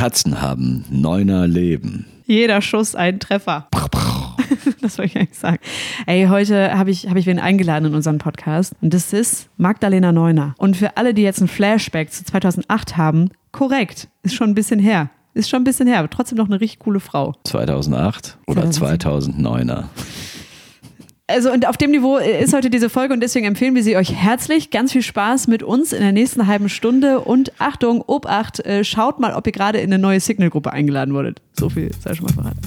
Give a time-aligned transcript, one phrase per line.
[0.00, 2.06] Katzen haben neuner Leben.
[2.24, 3.68] Jeder Schuss ein Treffer.
[4.80, 5.58] das wollte ich eigentlich sagen.
[6.06, 10.10] Ey, heute habe ich, hab ich wen eingeladen in unseren Podcast und das ist Magdalena
[10.10, 10.54] Neuner.
[10.56, 14.80] Und für alle, die jetzt ein Flashback zu 2008 haben, korrekt, ist schon ein bisschen
[14.80, 15.10] her.
[15.34, 17.34] Ist schon ein bisschen her, aber trotzdem noch eine richtig coole Frau.
[17.44, 19.44] 2008 oder 2007.
[19.44, 19.84] 2009er?
[21.32, 24.12] Also und auf dem Niveau ist heute diese Folge und deswegen empfehlen wir sie euch
[24.14, 24.70] herzlich.
[24.70, 29.20] Ganz viel Spaß mit uns in der nächsten halben Stunde und Achtung, Obacht, äh, schaut
[29.20, 31.40] mal, ob ihr gerade in eine neue Signal-Gruppe eingeladen wurdet.
[31.52, 32.60] So viel sei schon mal verraten.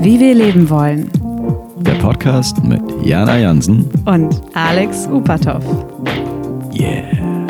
[0.00, 1.08] Wie wir leben wollen
[1.84, 3.88] Der Podcast mit Jana Jansen.
[4.04, 5.62] und Alex Upatov.
[6.74, 7.46] Yeah.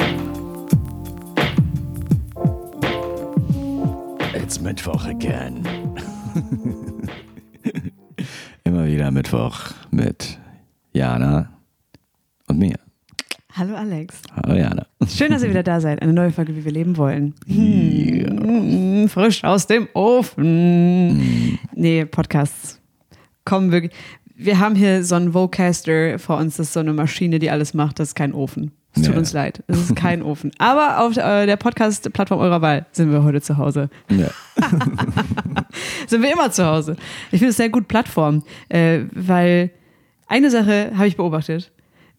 [4.34, 5.64] It's Mittwoch again.
[8.72, 9.58] Immer wieder Mittwoch
[9.90, 10.38] mit
[10.94, 11.52] Jana
[12.48, 12.76] und mir.
[13.52, 14.22] Hallo Alex.
[14.34, 14.86] Hallo Jana.
[15.06, 16.00] Schön, dass ihr wieder da seid.
[16.00, 17.34] Eine neue Folge, wie wir leben wollen.
[17.46, 21.58] Hm, frisch aus dem Ofen.
[21.74, 22.80] Nee, Podcasts
[23.44, 23.92] kommen wirklich.
[24.34, 27.74] Wir haben hier so einen Vocaster vor uns, das ist so eine Maschine, die alles
[27.74, 27.98] macht.
[27.98, 28.70] Das ist kein Ofen.
[28.94, 29.18] Es tut Ja.
[29.18, 29.62] uns leid.
[29.68, 30.50] Es ist kein Ofen.
[30.58, 33.88] Aber auf äh, der Podcast-Plattform eurer Wahl sind wir heute zu Hause.
[34.10, 34.28] Ja.
[36.06, 36.96] Sind wir immer zu Hause.
[37.30, 39.70] Ich finde es sehr gut Plattform, äh, weil
[40.26, 41.72] eine Sache habe ich beobachtet.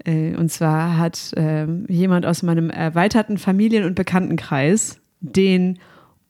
[0.03, 5.77] Äh, und zwar hat ähm, jemand aus meinem erweiterten Familien- und Bekanntenkreis den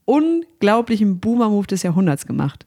[0.06, 2.66] unglaublichen Boomer-Move des Jahrhunderts gemacht.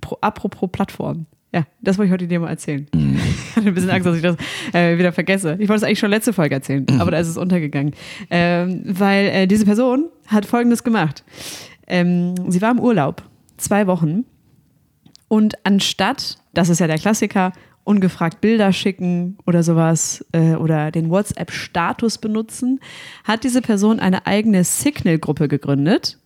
[0.00, 1.26] Pro, apropos Plattform.
[1.52, 2.86] Ja, das wollte ich heute dir mal erzählen.
[2.94, 3.27] Ich
[3.58, 4.36] hatte ein bisschen Angst, dass ich das
[4.72, 5.56] äh, wieder vergesse.
[5.58, 7.94] Ich wollte es eigentlich schon letzte Folge erzählen, aber da ist es untergegangen.
[8.30, 11.24] Ähm, weil äh, diese Person hat Folgendes gemacht.
[11.86, 13.22] Ähm, sie war im Urlaub,
[13.56, 14.24] zwei Wochen.
[15.28, 17.52] Und anstatt, das ist ja der Klassiker,
[17.84, 22.80] ungefragt Bilder schicken oder sowas äh, oder den WhatsApp-Status benutzen,
[23.24, 26.18] hat diese Person eine eigene Signal-Gruppe gegründet,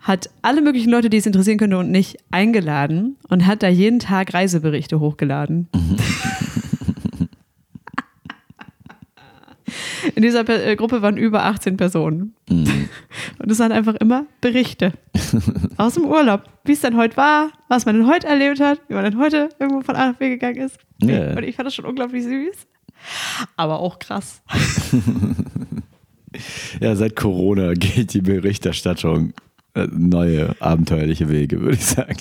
[0.00, 3.98] hat alle möglichen Leute, die es interessieren könnte und nicht, eingeladen und hat da jeden
[3.98, 5.68] Tag Reiseberichte hochgeladen.
[10.14, 12.34] In dieser Pe- äh, Gruppe waren über 18 Personen.
[12.48, 14.92] Und es waren einfach immer Berichte
[15.76, 18.94] aus dem Urlaub, wie es denn heute war, was man denn heute erlebt hat, wie
[18.94, 20.78] man denn heute irgendwo von A nach B gegangen ist.
[21.02, 21.30] Ja.
[21.36, 22.66] Und ich fand das schon unglaublich süß.
[23.56, 24.40] Aber auch krass.
[26.80, 29.32] ja, seit Corona geht die Berichterstattung
[29.92, 32.16] neue abenteuerliche Wege, würde ich sagen.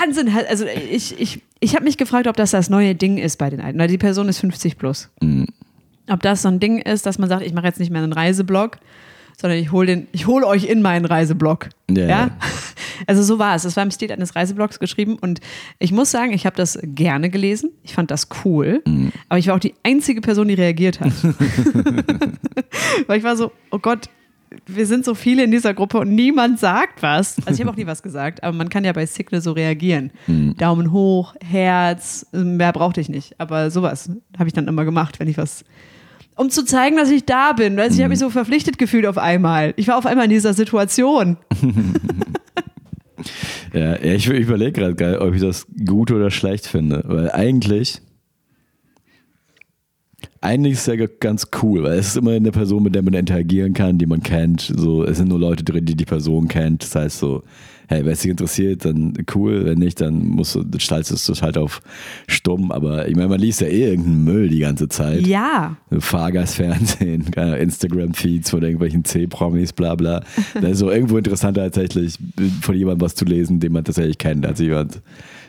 [0.00, 0.30] Wahnsinn.
[0.48, 3.60] Also ich, ich, ich habe mich gefragt, ob das das neue Ding ist bei den
[3.60, 3.78] Alten.
[3.78, 5.08] Weil die Person ist 50 plus.
[6.10, 8.12] Ob das so ein Ding ist, dass man sagt, ich mache jetzt nicht mehr einen
[8.12, 8.78] Reiseblog,
[9.40, 11.68] sondern ich hole hol euch in meinen Reiseblog.
[11.90, 12.30] Ja, Ja.
[13.06, 13.64] Also so war es.
[13.64, 15.40] Es war im Stil eines Reiseblogs geschrieben und
[15.78, 17.70] ich muss sagen, ich habe das gerne gelesen.
[17.84, 18.82] Ich fand das cool.
[19.28, 21.12] Aber ich war auch die einzige Person, die reagiert hat.
[23.06, 24.10] Weil ich war so, oh Gott,
[24.66, 27.36] wir sind so viele in dieser Gruppe und niemand sagt was.
[27.46, 30.10] Also ich habe auch nie was gesagt, aber man kann ja bei Signal so reagieren.
[30.56, 33.34] Daumen hoch, Herz, mehr brauchte ich nicht.
[33.38, 35.64] Aber sowas habe ich dann immer gemacht, wenn ich was
[36.36, 37.76] um zu zeigen, dass ich da bin.
[37.76, 39.74] Du, Ich habe mich so verpflichtet gefühlt auf einmal.
[39.76, 41.36] Ich war auf einmal in dieser Situation.
[43.72, 47.02] Ja, ich, ich überlege gerade, ob ich das gut oder schlecht finde.
[47.06, 48.00] Weil eigentlich,
[50.40, 53.14] eigentlich ist es ja ganz cool, weil es ist immer eine Person, mit der man
[53.14, 54.72] interagieren kann, die man kennt.
[54.76, 56.84] So, es sind nur Leute drin, die die Person kennt.
[56.84, 57.42] Das heißt so,
[57.88, 59.64] hey, wenn es dich interessiert, dann cool.
[59.64, 61.80] Wenn nicht, dann musst du, schaltest du es halt auf
[62.28, 62.70] stumm.
[62.70, 65.26] Aber ich meine, man liest ja eh irgendeinen Müll die ganze Zeit.
[65.26, 65.76] Ja.
[65.90, 70.22] Fahrgastfernsehen, Instagram-Feeds von irgendwelchen C-Promis, bla bla.
[70.54, 72.16] Das ist so irgendwo interessanter tatsächlich
[72.60, 74.46] von jemandem was zu lesen, den man tatsächlich kennt.
[74.56, 75.02] Sich jemand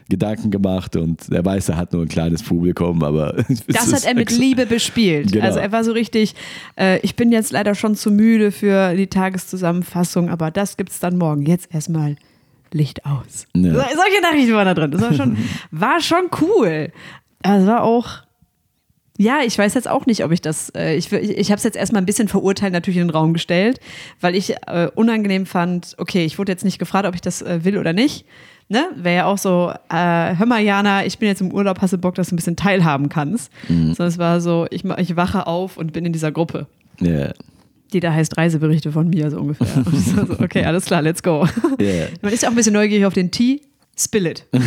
[0.10, 4.06] Gedanken gemacht und er weiß, er hat nur ein kleines Publikum, aber es Das hat
[4.06, 5.32] er mit Liebe bespielt.
[5.32, 5.46] Genau.
[5.46, 6.36] Also er war so richtig,
[6.78, 11.18] äh, ich bin jetzt leider schon zu müde für die Tageszusammenfassung, aber das gibt's dann
[11.18, 11.46] morgen.
[11.46, 12.16] Jetzt erstmal
[12.72, 13.46] Licht aus.
[13.56, 13.74] Ja.
[13.74, 14.92] So, solche Nachrichten waren da drin.
[14.92, 15.38] Das war schon,
[15.72, 16.92] war schon cool.
[17.42, 18.24] Es war auch,
[19.22, 21.64] ja, ich weiß jetzt auch nicht, ob ich das, äh, ich, ich, ich habe es
[21.66, 23.82] jetzt erstmal ein bisschen verurteilt natürlich in den Raum gestellt,
[24.22, 27.66] weil ich äh, unangenehm fand, okay, ich wurde jetzt nicht gefragt, ob ich das äh,
[27.66, 28.26] will oder nicht.
[28.70, 28.86] Ne?
[28.96, 31.98] Wäre ja auch so, äh, hör mal, Jana, ich bin jetzt im Urlaub, hast du
[31.98, 33.52] Bock, dass du ein bisschen teilhaben kannst?
[33.68, 36.68] Sondern es war so, ich, ich wache auf und bin in dieser Gruppe,
[37.02, 37.32] Ja,
[37.92, 39.68] die da heißt Reiseberichte von mir, so ungefähr.
[39.92, 41.46] So, okay, alles klar, let's go.
[41.80, 42.06] ja.
[42.22, 43.62] Man ist ja auch ein bisschen neugierig auf den Tee.
[44.00, 44.46] Spill it.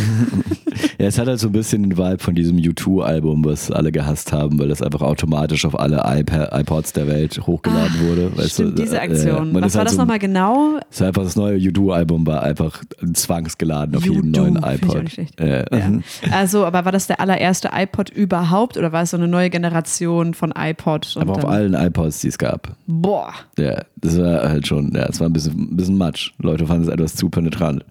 [0.99, 4.32] Ja, es hat halt so ein bisschen den Vibe von diesem U2-Album, was alle gehasst
[4.32, 8.37] haben, weil das einfach automatisch auf alle iPad, iPods der Welt hochgeladen wurde.
[8.37, 8.82] Weißt Stimmt, du?
[8.82, 9.52] diese Äh, Aktion.
[9.52, 10.79] man Was war halt das so, nochmal genau?
[10.90, 12.82] Es war einfach das neue U2-Album, war einfach
[13.12, 15.19] zwangsgeladen auf jedem U2, neuen iPod.
[15.40, 15.90] Äh, Ja.
[16.31, 20.34] Also, aber war das der allererste iPod überhaupt oder war es so eine neue Generation
[20.34, 21.17] von iPod?
[21.19, 22.76] Aber auf allen iPods, die es gab.
[22.87, 23.32] Boah.
[23.58, 26.32] Ja, das war halt schon, ja, es war ein bisschen, ein bisschen Matsch.
[26.38, 27.84] Leute fanden es etwas zu penetrant.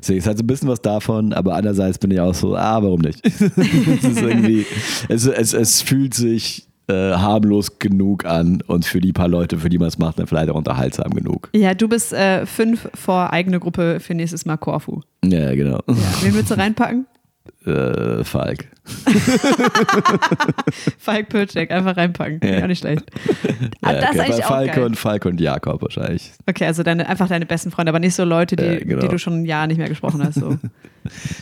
[0.00, 2.82] Deswegen ist halt so ein bisschen was davon, aber andererseits bin ich auch so, ah,
[2.82, 3.24] warum nicht?
[5.08, 9.68] es es, es fühlt sich äh, harmlos genug an und für die paar Leute, für
[9.68, 11.48] die man es macht, dann vielleicht auch unterhaltsam genug.
[11.54, 15.00] Ja, du bist äh, fünf vor eigene Gruppe für nächstes Mal Korfu.
[15.24, 15.80] Ja, genau.
[15.86, 15.94] Ja.
[16.22, 17.06] Wen willst du reinpacken?
[17.64, 18.66] Äh, Falk.
[20.98, 22.40] Falk Pötschek, einfach reinpacken.
[22.42, 22.62] Ja.
[22.62, 23.04] auch nicht schlecht.
[23.82, 26.32] Ah, Ja, das ist okay, eigentlich auch Falk und Falk und Jakob wahrscheinlich.
[26.48, 29.00] Okay, also deine, einfach deine besten Freunde, aber nicht so Leute, die, Ja, genau.
[29.02, 30.34] die du schon ein Jahr nicht mehr gesprochen hast.
[30.36, 30.56] So.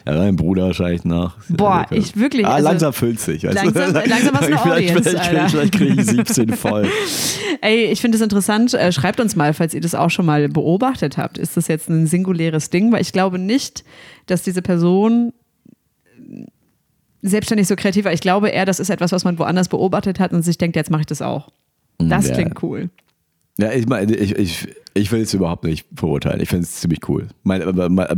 [0.06, 1.37] Ja, dein Bruder wahrscheinlich nach.
[1.50, 3.44] Boah, ich wirklich, Ah, also- langsam füllt sich.
[3.44, 4.08] Weißt Langsam- du?
[4.08, 5.49] langsam hast du eine vielleicht, Audience, vielleicht, Alter.
[5.50, 6.88] vielleicht, vielleicht kriege ich 17 voll.
[7.61, 8.73] Ey, ich finde es interessant.
[8.73, 11.37] Äh, schreibt uns mal, falls ihr das auch schon mal beobachtet habt.
[11.37, 12.91] Ist das jetzt ein singuläres Ding?
[12.91, 13.85] Weil ich glaube nicht,
[14.25, 15.35] dass diese Person
[17.22, 18.12] selbstständig so kreativ war.
[18.12, 20.90] Ich glaube eher, das ist etwas, was man woanders beobachtet hat und sich denkt, jetzt
[20.90, 21.49] mache ich das auch.
[21.99, 22.34] Das Ja.
[22.34, 22.90] klingt cool.
[23.61, 26.41] Ja, ich meine, ich, ich, ich will es überhaupt nicht verurteilen.
[26.41, 27.29] Ich finde es ziemlich cool.
[27.43, 27.62] Mein,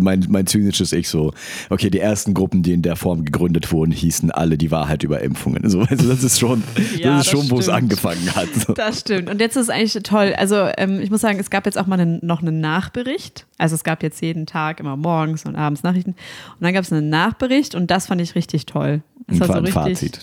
[0.01, 1.33] mein, mein, zynisches Ich so,
[1.69, 5.21] okay, die ersten Gruppen, die in der Form gegründet wurden, hießen alle die Wahrheit über
[5.21, 5.69] Impfungen.
[5.69, 6.63] So, also das ist schon,
[6.97, 8.49] Ja, das ist schon wo es angefangen hat.
[8.55, 8.73] So.
[8.73, 9.31] Das stimmt.
[9.31, 10.35] Und jetzt ist es eigentlich toll.
[10.37, 13.47] Also ähm, ich muss sagen, es gab jetzt auch mal einen, noch einen Nachbericht.
[13.59, 16.11] Also es gab jetzt jeden Tag immer morgens und abends Nachrichten.
[16.11, 19.03] Und dann gab es einen Nachbericht und das fand ich richtig toll.
[19.29, 20.21] Das war so richtig, Fazit.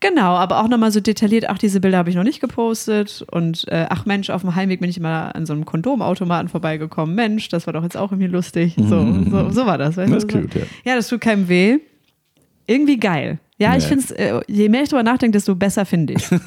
[0.00, 3.66] Genau, aber auch nochmal so detailliert, ach, diese Bilder habe ich noch nicht gepostet und
[3.66, 7.16] äh, ach Mensch, auf dem Heimweg bin ich mal an so einem Kondomautomaten vorbeigekommen.
[7.16, 8.76] Mensch, das war doch jetzt auch irgendwie lustig.
[8.78, 9.96] So, so, so war das.
[9.96, 10.38] Weißt Das du?
[10.38, 10.62] ist cute, ja.
[10.84, 11.78] ja, das tut keinem weh.
[12.66, 13.40] Irgendwie geil.
[13.58, 13.88] Ja, ich Ja.
[13.88, 16.28] finde es, äh, je mehr ich drüber nachdenke, desto besser finde ich.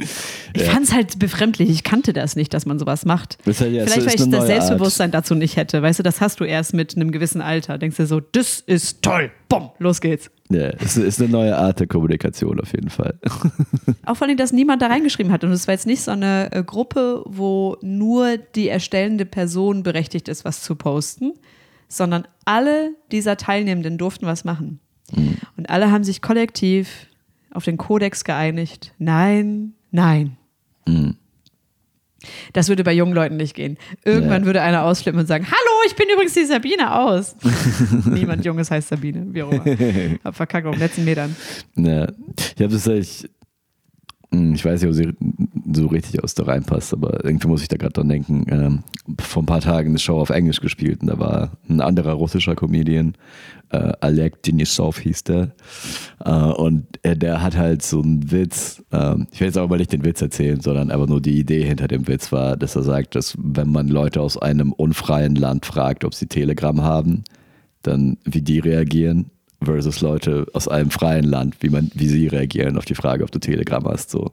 [0.52, 0.72] Ich Ja.
[0.72, 1.70] fand es halt befremdlich.
[1.70, 3.38] Ich kannte das nicht, dass man sowas macht.
[3.44, 4.46] Das halt- ja, Vielleicht, weil ich das neue Art.
[4.48, 5.80] Selbstbewusstsein dazu nicht hätte.
[5.80, 7.78] Weißt du, das hast du erst mit einem gewissen Alter.
[7.78, 9.30] Denkst du so, das ist toll.
[9.48, 10.28] Bumm, los geht's.
[10.48, 13.14] Ja, es ist eine neue Art der Kommunikation auf jeden Fall.
[14.06, 15.44] Auch vor allem, dass niemand da reingeschrieben hat.
[15.44, 20.28] Und es war jetzt nicht so eine äh, Gruppe, wo nur die erstellende Person berechtigt
[20.28, 21.34] ist, was zu posten,
[21.88, 24.80] sondern alle dieser Teilnehmenden durften was machen.
[25.56, 27.06] Und alle haben sich kollektiv
[27.52, 28.92] auf den Kodex geeinigt.
[28.98, 30.36] Nein, nein.
[30.86, 31.16] Mhm.
[32.52, 33.78] Das würde bei jungen Leuten nicht gehen.
[34.04, 34.46] Irgendwann Ja.
[34.46, 37.34] würde einer ausflippen und sagen: Hallo, ich bin übrigens die Sabine aus.
[38.04, 39.64] Niemand Junges heißt Sabine, wie auch immer.
[40.24, 41.34] Hab verkackt auf den letzten Metern.
[41.76, 42.08] Ja.
[42.56, 43.30] Ich habe das echt,
[44.30, 45.14] hm, ich weiß nicht, ob sie
[45.74, 48.46] so richtig aus da reinpasst, aber irgendwie muss ich da gerade dran denken.
[48.48, 48.82] Ähm,
[49.20, 52.54] vor ein paar Tagen eine Show auf Englisch gespielt und da war ein anderer russischer
[52.54, 53.14] Comedian,
[53.70, 55.52] äh, Alek Denisov hieß der.
[56.24, 59.92] Äh, und er, der hat halt so einen Witz, ähm, ich will jetzt aber nicht
[59.92, 63.14] den Witz erzählen, sondern einfach nur die Idee hinter dem Witz war, dass er sagt,
[63.14, 67.24] dass wenn man Leute aus einem unfreien Land fragt, ob sie Telegram haben,
[67.82, 69.30] dann wie die reagieren
[69.62, 73.30] versus Leute aus einem freien Land, wie man, wie sie reagieren auf die Frage, ob
[73.30, 74.10] du Telegram hast.
[74.10, 74.32] So.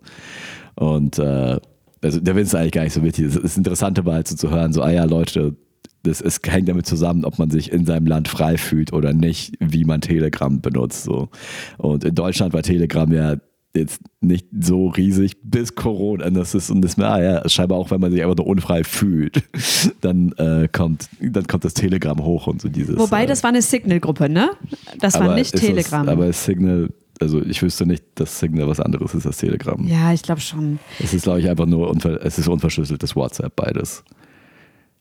[0.78, 1.60] Und äh,
[2.02, 3.26] also der Witz ist eigentlich gar nicht so wichtig.
[3.26, 5.56] Es ist interessant aber halt so zu hören, so, ah ja, Leute,
[6.04, 9.56] das ist, hängt damit zusammen, ob man sich in seinem Land frei fühlt oder nicht,
[9.60, 11.04] wie man Telegram benutzt.
[11.04, 11.30] So.
[11.78, 13.36] Und in Deutschland war Telegram ja
[13.76, 16.26] jetzt nicht so riesig bis Corona.
[16.26, 18.84] Und das ist, und das, ah ja, scheinbar auch, wenn man sich einfach nur unfrei
[18.84, 19.44] fühlt,
[20.02, 22.98] dann, äh, kommt, dann kommt das Telegram hoch und so dieses.
[22.98, 24.52] Wobei, äh, das war eine Signal-Gruppe, ne?
[25.00, 26.06] Das war nicht Telegram.
[26.06, 29.86] Das, aber Signal, also ich wüsste nicht, dass Signal was anderes ist als Telegram.
[29.88, 30.80] ja, ich glaube schon.
[31.00, 34.04] Es ist, glaube ich, einfach nur, unver es ist unverschlüsseltes WhatsApp, beides.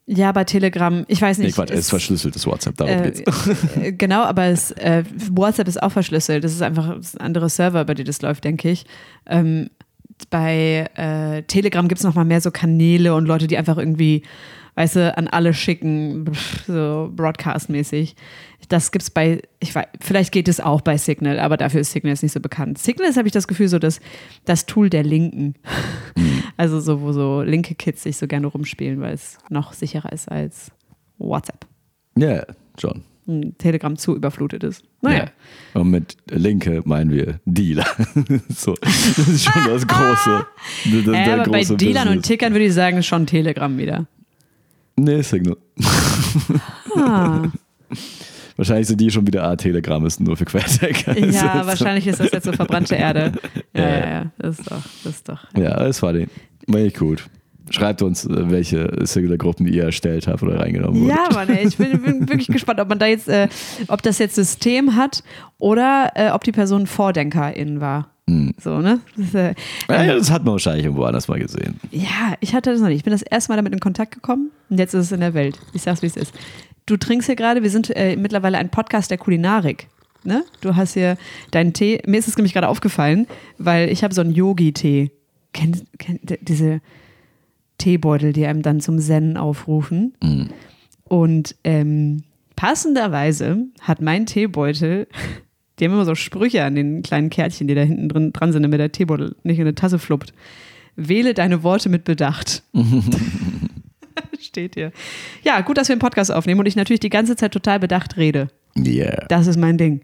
[0.08, 1.56] Ja, bei Telegram, ich weiß Nee, nicht.
[1.56, 3.22] Quatsch, es ist es- verschlüsseltes WhatsApp, darum äh, geht's.
[3.76, 6.44] äh, genau, aber es, äh, WhatsApp ist auch verschlüsselt.
[6.44, 8.84] Das ist einfach ein anderer Server, bei dem das läuft, denke ich.
[9.26, 9.68] Ähm,
[10.30, 14.22] bei äh, Telegram gibt es nochmal mehr so Kanäle und Leute, die einfach irgendwie,
[14.76, 16.30] weißt du, an alle schicken,
[16.66, 18.14] so Broadcast-mäßig.
[18.68, 22.12] Das gibt's bei, ich weiß, vielleicht geht es auch bei Signal, aber dafür ist Signal
[22.12, 22.78] jetzt nicht so bekannt.
[22.78, 24.00] Signal ist, habe ich das Gefühl, so das,
[24.44, 25.54] das Tool der Linken.
[26.58, 30.26] Also so, wo so linke Kids sich so gerne rumspielen, weil es noch sicherer ist
[30.30, 30.70] als
[31.18, 31.66] WhatsApp.
[32.16, 32.46] Ja,
[32.80, 33.02] schon.
[33.26, 34.82] Hm, Telegram zu überflutet ist.
[35.02, 35.26] Naja.
[35.74, 35.80] Ja.
[35.80, 37.84] Und mit Linke meinen wir Dealer.
[38.48, 40.46] so, das ist schon das große.
[40.84, 42.26] Das, Ja, der aber bei große Dealern und Business.
[42.28, 44.06] Tickern würde ich sagen, schon Telegram wieder.
[44.96, 45.56] Nee, Signal.
[46.96, 47.42] Ah.
[48.56, 51.18] Wahrscheinlich sind die schon wieder, ah, Telegram ist nur für Querdenker.
[51.18, 53.32] Ja, wahrscheinlich ist das jetzt so verbrannte Erde.
[53.74, 53.88] Ja, Ja.
[53.98, 54.32] ja, ja.
[54.38, 55.44] Das ist doch, das ist doch.
[55.54, 56.26] Ja, das war die.
[56.66, 57.28] War echt gut.
[57.68, 61.16] Schreibt uns, äh, welche Singular-Gruppen ihr erstellt habt oder reingenommen wurdet.
[61.16, 63.48] Ja, Mann, ey, ich bin, bin wirklich gespannt, ob man da jetzt, äh,
[63.88, 65.22] ob das jetzt System hat
[65.58, 68.08] oder äh, ob die Person Vordenkerin war.
[68.58, 69.00] So, ne?
[69.16, 69.54] Das, äh,
[69.88, 71.78] Ja, das hat man wahrscheinlich irgendwo anders mal gesehen.
[71.92, 72.96] ja, ich hatte das noch nicht.
[72.98, 75.32] Ich bin das erste Mal damit in Kontakt gekommen und jetzt ist es in der
[75.34, 75.58] Welt.
[75.74, 76.34] Ich sag's, wie es ist.
[76.86, 79.86] Du trinkst hier gerade, wir sind äh, mittlerweile ein Podcast der Kulinarik.
[80.24, 80.42] Ne?
[80.60, 81.16] Du hast hier
[81.52, 82.02] deinen Tee.
[82.06, 83.28] Mir ist es nämlich gerade aufgefallen,
[83.58, 85.12] weil ich habe so einen Yogi-Tee.
[85.52, 86.80] Kennt, kennt diese
[87.78, 90.14] Teebeutel, die einem dann zum Zen aufrufen.
[91.04, 92.24] Und ähm,
[92.56, 95.06] passenderweise hat mein Teebeutel,
[95.78, 98.62] die haben immer so Sprüche an den kleinen Kärtchen, die da hinten drin, dran sind,
[98.62, 100.32] damit der Teebeutel nicht in eine Tasse fluppt.
[100.96, 102.62] Wähle deine Worte mit Bedacht.
[104.40, 104.92] Steht hier.
[105.42, 108.16] Ja, gut, dass wir einen Podcast aufnehmen und ich natürlich die ganze Zeit total bedacht
[108.16, 108.48] rede.
[108.76, 109.24] Yeah.
[109.28, 110.02] Das ist mein Ding.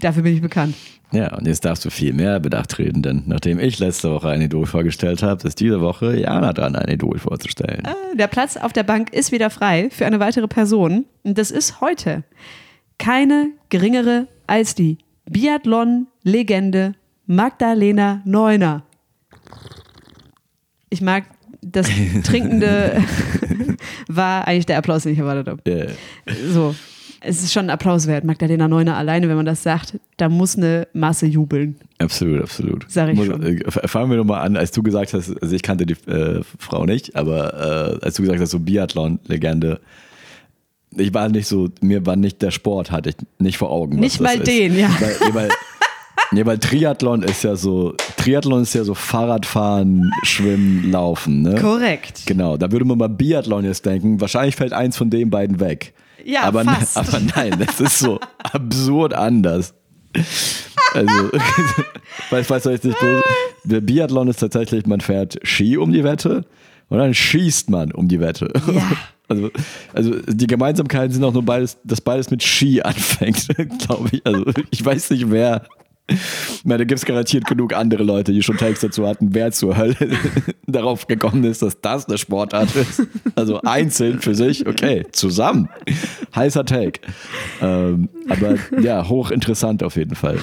[0.00, 0.76] Dafür bin ich bekannt.
[1.12, 4.40] Ja, und jetzt darfst du viel mehr Bedacht reden, denn nachdem ich letzte Woche ein
[4.40, 7.82] Idol vorgestellt habe, ist diese Woche Jana dran, ein Idol vorzustellen.
[8.14, 11.04] Der Platz auf der Bank ist wieder frei für eine weitere Person.
[11.22, 12.24] Und das ist heute
[12.96, 14.98] keine geringere als die
[15.30, 16.94] Biathlon-Legende
[17.26, 18.82] Magdalena Neuner.
[20.90, 21.24] Ich mag
[21.62, 21.88] das
[22.24, 23.02] Trinkende
[24.08, 25.62] war eigentlich der Applaus, den ich erwartet habe.
[25.66, 25.92] Yeah.
[26.52, 26.74] So,
[27.20, 28.24] es ist schon ein Applaus wert.
[28.24, 31.76] Magdalena Neuner alleine, wenn man das sagt, da muss eine Masse jubeln.
[31.98, 32.84] Absolut, absolut.
[32.88, 33.42] Sag ich Muss- schon.
[33.42, 36.84] äh, Fangen wir nochmal an, als du gesagt hast, also ich kannte die äh, Frau
[36.84, 39.80] nicht, aber äh, als du gesagt hast, so Biathlon-Legende,
[40.96, 43.96] ich war nicht so, mir war nicht der Sport, hatte ich nicht vor Augen.
[43.98, 44.46] Nicht mal ist.
[44.46, 44.90] den, ja.
[45.00, 45.48] Weil, weil,
[46.32, 51.56] nee, weil Triathlon ist ja so, Triathlon ist ja so Fahrradfahren, Schwimmen, Laufen, ne?
[51.60, 52.22] Korrekt.
[52.26, 54.20] Genau, da würde man mal Biathlon jetzt denken.
[54.20, 55.94] Wahrscheinlich fällt eins von den beiden weg.
[56.24, 56.96] Ja, aber, fast.
[56.96, 59.74] aber nein, das ist so absurd anders.
[60.94, 61.30] Also,
[62.30, 62.96] weiß, weiß euch nicht.
[63.64, 66.44] Der Biathlon ist tatsächlich, man fährt Ski um die Wette
[66.88, 68.52] und dann schießt man um die Wette.
[68.72, 68.92] Ja.
[69.32, 69.50] Also,
[69.94, 73.48] also die Gemeinsamkeiten sind auch nur beides, dass beides mit Ski anfängt,
[73.86, 74.26] glaube ich.
[74.26, 75.64] Also ich weiß nicht, wer.
[76.64, 79.76] Meine, da gibt es garantiert genug andere Leute, die schon Takes dazu hatten, wer zur
[79.76, 79.96] Hölle
[80.66, 83.02] darauf gekommen ist, dass das eine Sportart ist.
[83.36, 85.68] Also einzeln für sich, okay, zusammen.
[86.34, 87.00] Heißer Take.
[87.62, 90.38] Ähm, aber ja, hochinteressant auf jeden Fall.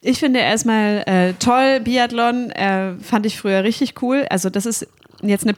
[0.00, 4.24] Ich finde erstmal äh, toll, Biathlon äh, fand ich früher richtig cool.
[4.30, 4.86] Also das ist
[5.22, 5.54] jetzt eine...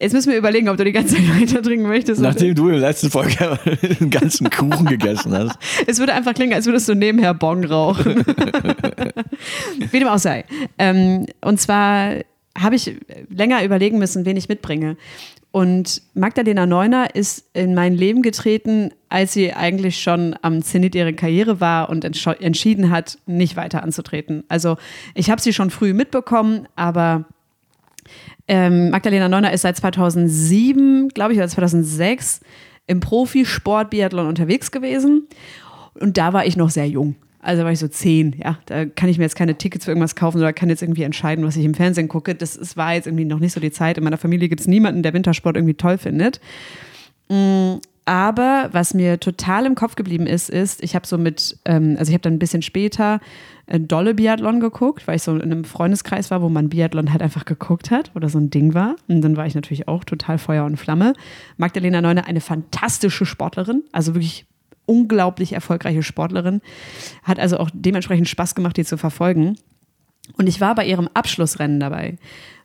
[0.00, 2.22] Jetzt müssen wir überlegen, ob du die ganze Zeit weiter trinken möchtest.
[2.22, 3.58] Nachdem du in der letzten Folge
[4.00, 5.58] einen ganzen Kuchen gegessen hast.
[5.86, 8.24] Es würde einfach klingen, als würdest du nebenher Bong rauchen.
[9.90, 10.44] Wie dem auch sei.
[10.78, 12.14] Ähm, und zwar
[12.58, 12.96] habe ich
[13.28, 14.96] länger überlegen müssen, wen ich mitbringe.
[15.52, 21.12] Und Magdalena Neuner ist in mein Leben getreten, als sie eigentlich schon am Zenit ihrer
[21.12, 24.44] Karriere war und entschieden hat, nicht weiter anzutreten.
[24.48, 24.76] Also
[25.14, 27.24] ich habe sie schon früh mitbekommen, aber
[28.52, 32.40] ähm, Magdalena Neuner ist seit 2007, glaube ich, oder 2006
[32.88, 35.28] im Profisport Biathlon unterwegs gewesen.
[35.94, 37.14] Und da war ich noch sehr jung.
[37.38, 38.58] Also war ich so zehn, ja.
[38.66, 41.44] Da kann ich mir jetzt keine Tickets für irgendwas kaufen oder kann jetzt irgendwie entscheiden,
[41.44, 42.34] was ich im Fernsehen gucke.
[42.34, 43.98] Das ist, war jetzt irgendwie noch nicht so die Zeit.
[43.98, 46.40] In meiner Familie gibt es niemanden, der Wintersport irgendwie toll findet.
[48.04, 52.10] Aber was mir total im Kopf geblieben ist, ist, ich habe so mit, ähm, also
[52.10, 53.20] ich habe dann ein bisschen später
[53.66, 57.22] äh, dolle Biathlon geguckt, weil ich so in einem Freundeskreis war, wo man Biathlon halt
[57.22, 58.96] einfach geguckt hat oder so ein Ding war.
[59.06, 61.12] Und dann war ich natürlich auch total Feuer und Flamme.
[61.56, 64.46] Magdalena Neuner, eine fantastische Sportlerin, also wirklich
[64.86, 66.62] unglaublich erfolgreiche Sportlerin,
[67.22, 69.56] hat also auch dementsprechend Spaß gemacht, die zu verfolgen.
[70.36, 72.18] Und ich war bei ihrem Abschlussrennen dabei,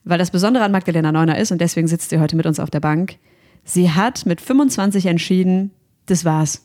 [0.03, 2.71] weil das Besondere an Magdalena Neuner ist, und deswegen sitzt sie heute mit uns auf
[2.71, 3.17] der Bank,
[3.65, 5.71] sie hat mit 25 entschieden,
[6.05, 6.61] das war's.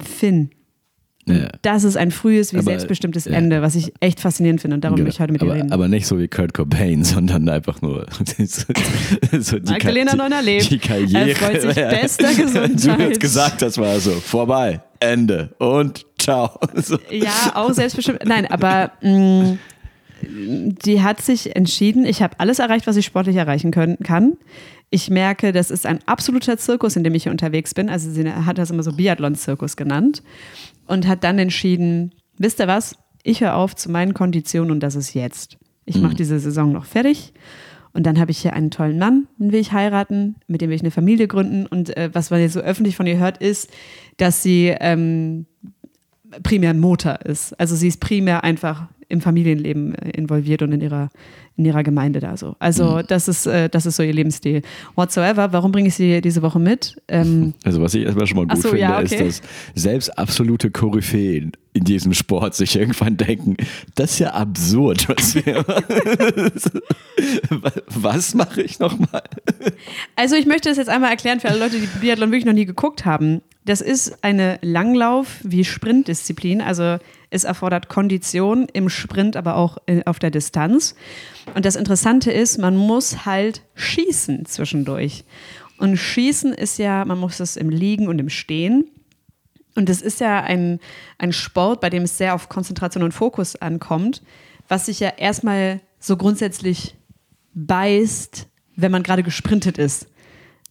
[0.00, 0.50] Finn.
[1.26, 1.48] Ja.
[1.60, 3.32] Das ist ein frühes, wie Aber, selbstbestimmtes ja.
[3.32, 5.72] Ende, was ich echt faszinierend finde und darum will ich heute mit aber, ihr reden.
[5.72, 8.06] aber nicht so wie Kurt Cobain, sondern einfach nur
[9.38, 10.70] so die Magdalena Ka- Neuner lebt.
[10.70, 11.28] Die Karriere.
[11.30, 13.10] Er freut sich bester Du Gesundheit.
[13.10, 16.58] hast gesagt, das war so vorbei, Ende und ciao.
[16.76, 16.96] So.
[17.10, 18.24] Ja, auch selbstbestimmt.
[18.24, 19.58] Nein, aber mh,
[20.22, 24.38] die hat sich entschieden, ich habe alles erreicht, was ich sportlich erreichen können, kann.
[24.90, 27.90] Ich merke, das ist ein absoluter Zirkus, in dem ich hier unterwegs bin.
[27.90, 30.22] Also sie hat das immer so Biathlon-Zirkus genannt
[30.86, 34.94] und hat dann entschieden, wisst ihr was, ich höre auf zu meinen Konditionen und das
[34.94, 35.58] ist jetzt.
[35.84, 37.32] Ich mache diese Saison noch fertig
[37.92, 40.76] und dann habe ich hier einen tollen Mann, den will ich heiraten, mit dem will
[40.76, 43.70] ich eine Familie gründen und äh, was man jetzt so öffentlich von ihr hört, ist,
[44.18, 45.46] dass sie ähm,
[46.42, 47.58] primär Motor ist.
[47.58, 51.08] Also sie ist primär einfach im Familienleben äh, involviert und in ihrer,
[51.56, 52.56] in ihrer Gemeinde da so.
[52.58, 53.02] Also Mhm.
[53.08, 54.62] das ist, äh, das ist so ihr Lebensstil.
[54.96, 57.00] Whatsoever, warum bringe ich sie diese Woche mit?
[57.08, 59.26] Ähm, Also was ich erstmal schon mal gut so, finde, ja, okay.
[59.28, 63.56] ist, dass selbst absolute Koryphäen in diesem Sport sich irgendwann denken,
[63.94, 65.34] das ist ja absurd, was
[67.94, 69.22] Was mache ich nochmal?
[70.16, 72.66] Also ich möchte das jetzt einmal erklären für alle Leute, die Biathlon wirklich noch nie
[72.66, 73.40] geguckt haben.
[73.64, 76.60] Das ist eine Langlauf- wie Sprintdisziplin.
[76.62, 76.98] Also
[77.30, 80.94] es erfordert Kondition im Sprint, aber auch äh, auf der Distanz.
[81.54, 85.24] Und das Interessante ist, man muss halt schießen zwischendurch.
[85.78, 88.90] Und schießen ist ja, man muss es im Liegen und im Stehen.
[89.74, 90.80] Und es ist ja ein,
[91.18, 94.22] ein Sport, bei dem es sehr auf Konzentration und Fokus ankommt,
[94.66, 96.96] was sich ja erstmal so grundsätzlich
[97.54, 100.08] beißt, wenn man gerade gesprintet ist.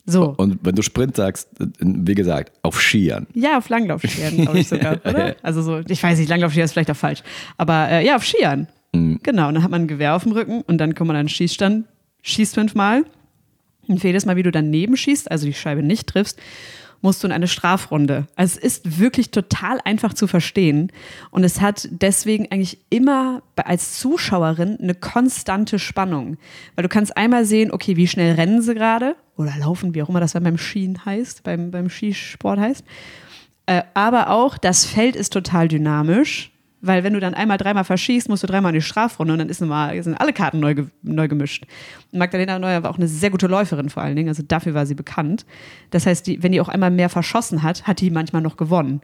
[0.10, 0.34] So.
[0.38, 1.50] Und wenn du Sprint sagst,
[1.80, 3.28] wie gesagt, auf Skiern.
[3.34, 5.36] Ja, auf Langlaufskiern, glaube ich sogar, oder?
[5.44, 7.22] Also so, ich weiß nicht, Langlaufskier ist vielleicht auch falsch.
[7.58, 8.68] Aber äh, ja, auf Skiern.
[8.94, 11.26] Genau, und dann hat man ein Gewehr auf dem Rücken und dann kommt man an
[11.26, 11.86] den Schießstand,
[12.24, 13.04] schießt fünfmal.
[13.88, 16.40] Und jedes Mal, wie du daneben schießt, also die Scheibe nicht triffst,
[17.01, 18.27] musst du in eine Strafrunde.
[18.36, 20.92] Also es ist wirklich total einfach zu verstehen.
[21.32, 26.38] Und es hat deswegen eigentlich immer als Zuschauerin eine konstante Spannung.
[26.75, 30.10] Weil du kannst einmal sehen, okay, wie schnell rennen sie gerade oder laufen, wie auch
[30.10, 32.84] immer das beim Skien heißt, beim, beim Skisport heißt.
[33.68, 38.29] Äh, aber auch, das Feld ist total dynamisch, weil wenn du dann einmal, dreimal verschießt,
[38.29, 41.27] musst du dreimal in die Strafrunde und dann ist nochmal, sind alle Karten neu, neu
[41.27, 41.65] gemischt.
[42.12, 44.96] Magdalena Neuer war auch eine sehr gute Läuferin vor allen Dingen, also dafür war sie
[44.96, 45.46] bekannt.
[45.89, 49.01] Das heißt, die, wenn die auch einmal mehr verschossen hat, hat die manchmal noch gewonnen.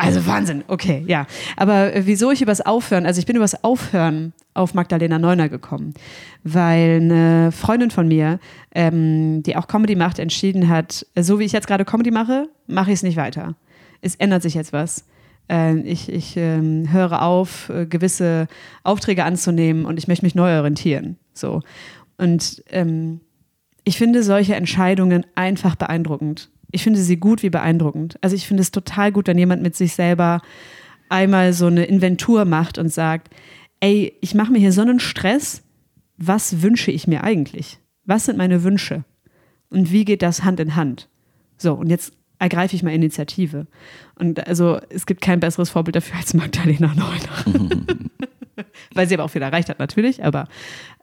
[0.00, 1.26] Also Wahnsinn, okay, ja.
[1.56, 5.92] Aber äh, wieso ich übers Aufhören, also ich bin übers Aufhören auf Magdalena Neuner gekommen,
[6.44, 8.38] weil eine Freundin von mir,
[8.72, 12.48] ähm, die auch Comedy macht, entschieden hat, äh, so wie ich jetzt gerade Comedy mache,
[12.68, 13.56] mache ich es nicht weiter.
[14.00, 15.04] Es ändert sich jetzt was.
[15.50, 18.48] Äh, ich ich ähm, höre auf, äh, gewisse
[18.84, 21.16] Aufträge anzunehmen und ich möchte mich neu orientieren.
[21.32, 21.62] So.
[22.16, 23.20] Und ähm,
[23.84, 26.50] ich finde solche Entscheidungen einfach beeindruckend.
[26.70, 28.18] Ich finde sie gut wie beeindruckend.
[28.20, 30.42] Also ich finde es total gut, wenn jemand mit sich selber
[31.08, 33.30] einmal so eine Inventur macht und sagt,
[33.80, 35.62] ey, ich mache mir hier so einen Stress,
[36.18, 37.78] was wünsche ich mir eigentlich?
[38.04, 39.04] Was sind meine Wünsche?
[39.70, 41.08] Und wie geht das Hand in Hand?
[41.56, 43.66] So, und jetzt ergreife ich mal Initiative.
[44.16, 47.68] Und also es gibt kein besseres Vorbild dafür als Magdalena Neuner.
[48.94, 50.48] Weil sie aber auch viel erreicht hat, natürlich, aber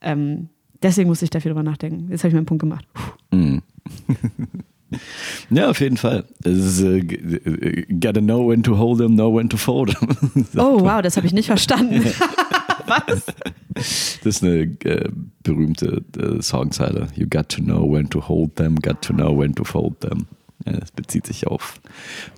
[0.01, 0.49] ähm,
[0.81, 2.09] deswegen musste ich dafür drüber nachdenken.
[2.09, 2.85] Jetzt habe ich meinen Punkt gemacht.
[5.49, 6.25] Ja, auf jeden Fall.
[6.43, 10.45] Es ist, äh, äh, gotta know when to hold them, know when to fold them.
[10.57, 12.03] Oh, wow, das habe ich nicht verstanden.
[12.87, 13.25] Was?
[13.73, 15.09] Das ist eine äh,
[15.43, 17.07] berühmte äh, Songzeile.
[17.15, 20.27] You got to know when to hold them, got to know when to fold them.
[20.65, 21.79] Das bezieht sich auf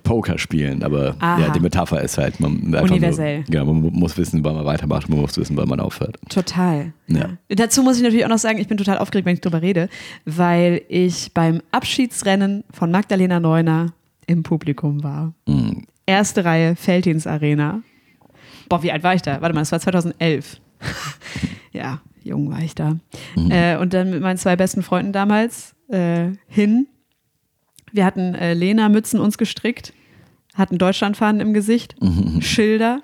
[0.04, 1.40] Pokerspielen, aber Aha.
[1.40, 3.44] ja, die Metapher ist halt, man, Universell.
[3.48, 6.16] Nur, ja, man mu- muss wissen, wann man weitermacht, man muss wissen, wann man aufhört.
[6.28, 6.92] Total.
[7.06, 7.30] Ja.
[7.48, 9.88] Dazu muss ich natürlich auch noch sagen, ich bin total aufgeregt, wenn ich drüber rede,
[10.24, 13.92] weil ich beim Abschiedsrennen von Magdalena Neuner
[14.26, 15.32] im Publikum war.
[15.46, 15.86] Mhm.
[16.06, 17.82] Erste Reihe, Feldins Arena.
[18.68, 19.40] Boah, wie alt war ich da?
[19.40, 20.60] Warte mal, das war 2011.
[21.72, 22.96] ja, jung war ich da.
[23.48, 26.86] Äh, und dann mit meinen zwei besten Freunden damals äh, hin.
[27.92, 29.92] Wir hatten äh, Lena-Mützen uns gestrickt,
[30.54, 31.96] hatten Deutschlandfahnen im Gesicht,
[32.40, 33.02] Schilder.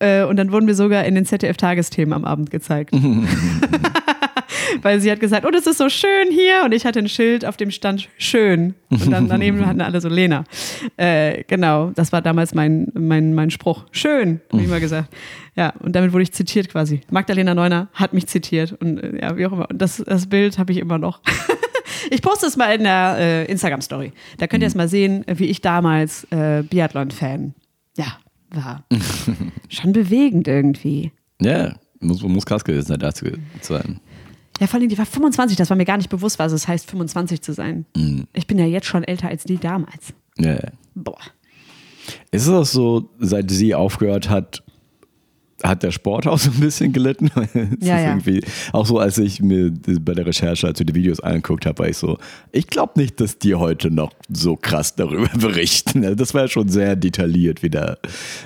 [0.00, 2.92] Äh, und dann wurden wir sogar in den ZDF-Tagesthemen am Abend gezeigt.
[4.82, 6.62] Weil sie hat gesagt, oh, das ist so schön hier.
[6.64, 8.74] Und ich hatte ein Schild, auf dem stand schön.
[8.90, 10.44] Und dann daneben hatten alle so Lena.
[10.96, 13.86] Äh, genau, das war damals mein, mein, mein Spruch.
[13.90, 15.14] Schön, habe ich mal gesagt.
[15.56, 17.00] Ja, und damit wurde ich zitiert quasi.
[17.10, 18.76] Magdalena Neuner hat mich zitiert.
[18.80, 19.70] Und äh, ja, wie auch immer.
[19.70, 21.20] Und das, das Bild habe ich immer noch.
[22.10, 24.12] Ich poste es mal in der äh, Instagram-Story.
[24.38, 27.54] Da könnt ihr es mal sehen, wie ich damals äh, Biathlon-Fan
[27.96, 28.18] ja,
[28.50, 28.84] war.
[29.68, 31.12] Schon bewegend irgendwie.
[31.40, 33.26] Ja, muss, muss krass gewesen sein, dazu
[33.60, 34.00] zu sein.
[34.60, 36.90] Ja, vor allem, die war 25, das war mir gar nicht bewusst, was es heißt,
[36.90, 37.86] 25 zu sein.
[38.32, 40.12] Ich bin ja jetzt schon älter als die damals.
[40.36, 40.70] Ja, ja.
[40.94, 41.20] Boah.
[42.30, 44.62] Ist es auch so, seit sie aufgehört hat,
[45.62, 47.30] hat der Sport auch so ein bisschen gelitten?
[47.80, 48.18] Ja, ja.
[48.72, 51.88] Auch so, als ich mir bei der Recherche, als wir die Videos angeguckt habe, war
[51.88, 52.18] ich so,
[52.52, 56.04] ich glaube nicht, dass die heute noch so krass darüber berichten.
[56.04, 57.98] Also Das war ja schon sehr detailliert, wie der,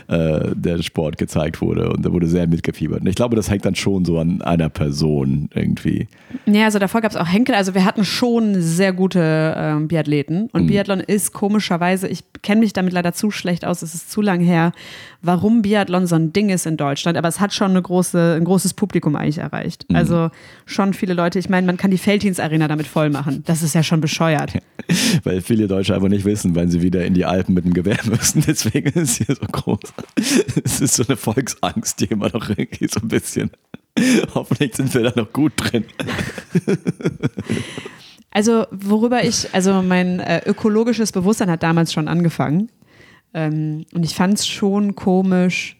[0.09, 3.01] äh, der Sport gezeigt wurde und da wurde sehr mitgefiebert.
[3.01, 6.09] Und ich glaube, das hängt dann schon so an einer Person irgendwie.
[6.47, 7.55] Ja, also davor gab es auch Henkel.
[7.55, 10.49] Also wir hatten schon sehr gute ähm, Biathleten.
[10.53, 14.21] Und Biathlon ist komischerweise, ich kenne mich damit leider zu schlecht aus, es ist zu
[14.23, 14.73] lang her,
[15.21, 17.02] warum Biathlon so ein Ding ist in Deutschland.
[17.03, 19.87] Deutschland, aber es hat schon eine große, ein großes Publikum eigentlich erreicht.
[19.89, 19.97] Mhm.
[19.97, 20.31] Also
[20.67, 21.39] schon viele Leute.
[21.39, 23.43] Ich meine, man kann die Feldins Arena damit voll machen.
[23.47, 24.55] Das ist ja schon bescheuert.
[25.25, 27.99] Weil viele Deutsche einfach nicht wissen, wann sie wieder in die Alpen mit dem Gewehr
[28.05, 28.45] müssen.
[28.47, 29.81] Deswegen ist es hier so groß.
[30.65, 33.51] Es ist so eine Volksangst, die immer noch irgendwie so ein bisschen.
[34.35, 35.85] Hoffentlich sind wir da noch gut drin.
[38.31, 42.71] Also, worüber ich, also mein äh, ökologisches Bewusstsein hat damals schon angefangen.
[43.35, 45.77] Ähm, und ich fand es schon komisch,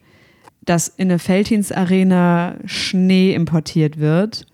[0.65, 4.47] dass in eine Feldhins-Arena Schnee importiert wird,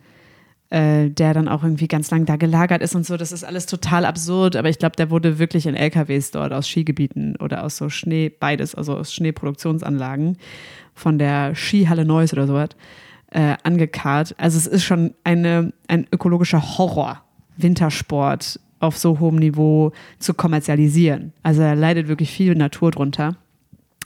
[0.70, 3.16] äh, der dann auch irgendwie ganz lang da gelagert ist und so.
[3.16, 6.68] Das ist alles total absurd, aber ich glaube, der wurde wirklich in LKWs dort aus
[6.68, 10.36] Skigebieten oder aus so Schnee, beides, also aus Schneeproduktionsanlagen
[10.94, 12.70] von der Skihalle Neuss oder sowas,
[13.30, 14.34] äh, angekarrt.
[14.38, 17.22] Also es ist schon eine, ein ökologischer Horror,
[17.56, 21.32] Wintersport auf so hohem Niveau zu kommerzialisieren.
[21.42, 23.36] Also da leidet wirklich viel Natur drunter.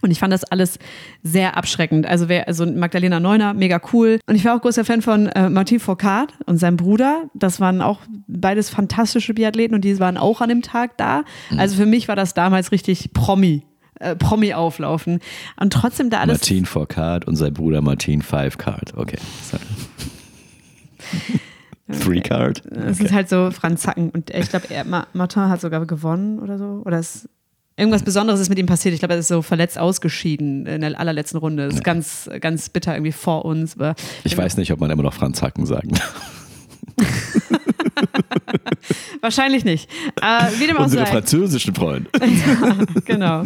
[0.02, 0.78] Und ich fand das alles
[1.22, 2.06] sehr abschreckend.
[2.06, 4.18] Also, wer, also Magdalena Neuner, mega cool.
[4.26, 7.30] Und ich war auch großer Fan von äh, Martin Foucault und seinem Bruder.
[7.34, 11.24] Das waren auch beides fantastische Biathleten und die waren auch an dem Tag da.
[11.56, 13.62] Also für mich war das damals richtig Promi.
[14.00, 15.20] Äh, Promi auflaufen.
[15.60, 16.40] Und trotzdem da alles.
[16.40, 18.92] Martin Foucault und sein Bruder Martin Five Card.
[18.96, 19.18] Okay.
[22.00, 22.64] Three Card.
[22.66, 24.10] Es ist halt so Franz Zacken.
[24.10, 24.66] Und ich glaube,
[25.12, 26.82] Martin hat sogar gewonnen oder so.
[26.84, 27.28] Oder es
[27.76, 28.92] Irgendwas Besonderes ist mit ihm passiert.
[28.94, 31.64] Ich glaube, er ist so verletzt ausgeschieden in der allerletzten Runde.
[31.64, 31.84] Das ist ja.
[31.84, 33.76] ganz, ganz bitter irgendwie vor uns.
[34.24, 36.32] Ich weiß nicht, ob man immer noch Franz Hacken sagen darf.
[39.20, 39.90] Wahrscheinlich nicht.
[40.20, 41.12] Äh, wie dem auch Unsere sei.
[41.12, 42.10] französischen Freunde.
[43.04, 43.44] genau.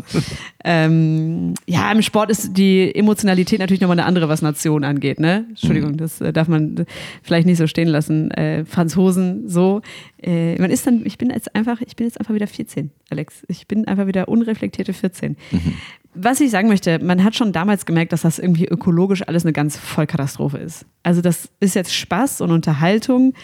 [0.64, 5.20] Ähm, ja, im Sport ist die Emotionalität natürlich nochmal eine andere, was Nation angeht.
[5.20, 5.46] Ne?
[5.48, 5.96] Entschuldigung, mhm.
[5.98, 6.86] das äh, darf man
[7.22, 8.30] vielleicht nicht so stehen lassen.
[8.32, 9.82] Äh, Franzosen so.
[10.22, 13.44] Äh, man ist dann, ich bin jetzt einfach, ich bin jetzt einfach wieder 14, Alex.
[13.48, 15.36] Ich bin einfach wieder unreflektierte 14.
[15.50, 15.74] Mhm.
[16.18, 19.52] Was ich sagen möchte, man hat schon damals gemerkt, dass das irgendwie ökologisch alles eine
[19.52, 20.86] ganz Vollkatastrophe ist.
[21.02, 23.34] Also das ist jetzt Spaß und Unterhaltung,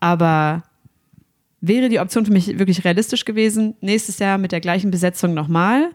[0.00, 0.64] aber
[1.60, 5.90] wäre die Option für mich wirklich realistisch gewesen, nächstes Jahr mit der gleichen Besetzung nochmal,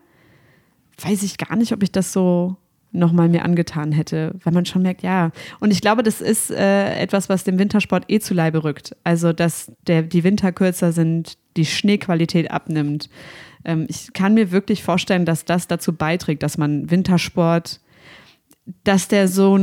[1.01, 2.57] weiß ich gar nicht, ob ich das so
[2.91, 5.31] nochmal mir angetan hätte, weil man schon merkt, ja.
[5.59, 8.95] Und ich glaube, das ist äh, etwas, was dem Wintersport eh zu Leibe rückt.
[9.03, 13.09] Also, dass der, die Winter kürzer sind, die Schneequalität abnimmt.
[13.65, 17.79] Ähm, ich kann mir wirklich vorstellen, dass das dazu beiträgt, dass man Wintersport,
[18.83, 19.59] dass der so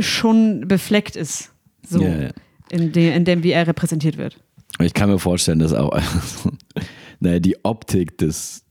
[0.00, 1.52] schon befleckt ist.
[1.88, 2.02] So.
[2.02, 2.30] Ja
[2.72, 4.38] in, de, in dem, wie er repräsentiert wird.
[4.84, 5.98] Ich kann mir vorstellen, dass auch
[7.20, 8.64] naja, die Optik des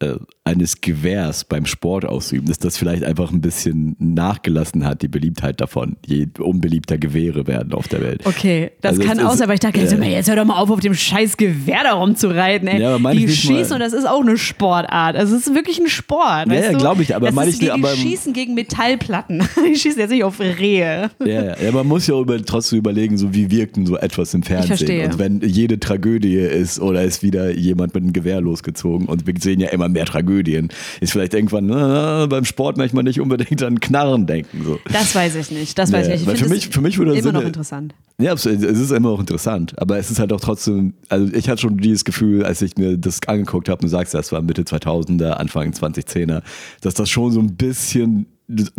[0.00, 5.08] äh, eines Gewehrs beim Sport ausüben, dass das vielleicht einfach ein bisschen nachgelassen hat, die
[5.08, 5.96] Beliebtheit davon.
[6.06, 8.22] Je unbeliebter Gewehre werden auf der Welt.
[8.24, 10.70] Okay, das also kann auch sein, aber ich dachte, äh, jetzt hör doch mal auf,
[10.70, 12.68] auf dem scheiß Gewehr da rumzureiten.
[12.68, 12.80] Ey.
[12.80, 15.16] Ja, aber die schießen und das ist auch eine Sportart.
[15.16, 16.46] Also es ist wirklich ein Sport.
[16.46, 19.46] Ja, ja glaube ich, aber meine ich gegen, aber schießen gegen Metallplatten.
[19.68, 21.10] die schießen jetzt nicht auf Rehe.
[21.24, 24.42] Ja, ja, man muss ja über, trotzdem überlegen, so wie wirkt denn so etwas im
[24.42, 24.72] Fernsehen.
[24.72, 25.04] Ich verstehe.
[25.04, 29.34] Und wenn jede Tragödie ist oder ist wieder jemand mit einem Gewehr losgezogen und wir
[29.38, 30.68] sehen ja immer mehr Tragödien,
[31.00, 34.62] ist vielleicht irgendwann äh, beim Sport manchmal nicht unbedingt an Knarren denken.
[34.64, 34.78] So.
[34.92, 35.78] Das weiß ich nicht.
[35.78, 36.38] Das weiß ja, ich nicht.
[36.38, 37.94] Für, mich, für mich würde immer Sinne, noch interessant.
[38.20, 39.74] Ja, es ist immer noch interessant.
[39.78, 42.96] Aber es ist halt auch trotzdem, also ich hatte schon dieses Gefühl, als ich mir
[42.96, 46.42] das angeguckt habe, du sagst, das war Mitte 2000er, Anfang 2010er,
[46.80, 48.26] dass das schon so ein bisschen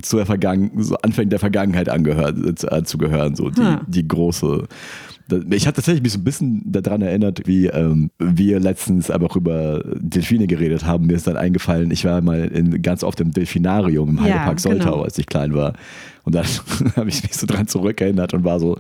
[0.02, 3.82] zur Vergangen so Anfängen der Vergangenheit angehört, äh, zu gehören, so die, hm.
[3.88, 4.68] die große
[5.32, 9.36] ich habe tatsächlich mich so ein bisschen daran erinnert, wie ähm, wir letztens aber auch
[9.36, 11.08] über Delfine geredet haben.
[11.08, 14.60] Mir ist dann eingefallen, ich war mal in, ganz oft im Delfinarium im Heidepark ja,
[14.60, 15.04] Soltau, genau.
[15.04, 15.74] als ich klein war.
[16.24, 16.46] Und dann
[16.96, 18.78] habe ich mich so dran zurückerinnert und war so,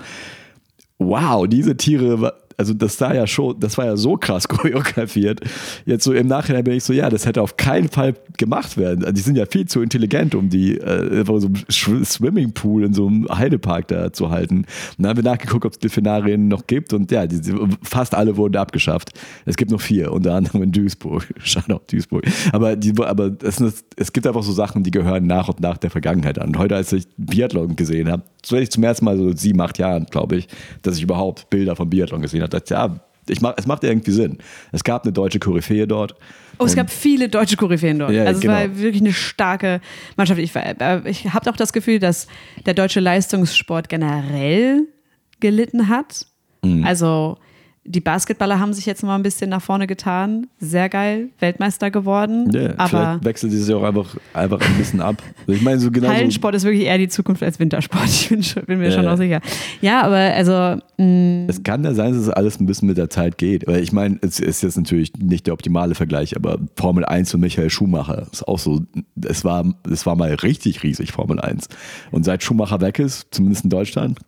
[0.98, 5.40] wow, diese Tiere also das war ja schon, das war ja so krass choreografiert.
[5.86, 9.06] Jetzt so im Nachhinein bin ich so, ja, das hätte auf keinen Fall gemacht werden.
[9.06, 13.08] Also die sind ja viel zu intelligent, um die äh, so einem Swimmingpool in so
[13.08, 14.58] einem Heidepark da zu halten.
[14.58, 14.66] Und
[14.98, 17.40] dann haben wir nachgeguckt, ob es Delfinarien noch gibt und ja, die,
[17.82, 19.18] fast alle wurden abgeschafft.
[19.46, 21.34] Es gibt noch vier, unter anderem in Duisburg.
[21.42, 22.26] Schade auf Duisburg.
[22.52, 23.64] Aber, die, aber es,
[23.96, 26.50] es gibt einfach so Sachen, die gehören nach und nach der Vergangenheit an.
[26.50, 29.78] Und heute, als ich Biathlon gesehen habe, so ich zum ersten Mal so sieben, acht
[29.78, 30.48] Jahren, glaube ich,
[30.82, 34.12] dass ich überhaupt Bilder von Biathlon gesehen habe dachte, ja, ich mach, es macht irgendwie
[34.12, 34.38] Sinn.
[34.72, 36.16] Es gab eine deutsche Koryphäe dort.
[36.58, 38.12] Oh, es gab viele deutsche Koryphäen dort.
[38.12, 38.54] Ja, also genau.
[38.54, 39.82] es war wirklich eine starke
[40.18, 40.40] Mannschaft.
[40.42, 42.28] Ich, äh, ich habe auch das Gefühl, dass
[42.66, 44.88] der deutsche Leistungssport generell
[45.40, 46.26] gelitten hat.
[46.64, 46.84] Mhm.
[46.84, 47.38] Also
[47.92, 50.46] Die Basketballer haben sich jetzt mal ein bisschen nach vorne getan.
[50.60, 52.48] Sehr geil, Weltmeister geworden.
[52.54, 55.24] Ja, aber vielleicht wechselt sie sich auch einfach, einfach ein bisschen ab.
[55.48, 56.08] Ich meine, so genau.
[56.10, 58.04] Hallensport ist wirklich eher die Zukunft als Wintersport.
[58.10, 59.42] Ich bin, schon, bin mir Ja, schon auch sicher.
[59.82, 63.10] Ja, aber also, mh, Es kann ja sein, dass es alles ein bisschen mit der
[63.10, 63.66] Zeit geht.
[63.66, 67.40] Weil ich meine, es ist jetzt natürlich nicht der optimale Vergleich, aber Formel 1 und
[67.42, 68.82] Michael Schumacher ist auch so,
[69.28, 71.70] es war, es war mal richtig riesig, Formel 1.
[72.12, 74.20] Und seit Schumacher weg ist, zumindest in Deutschland.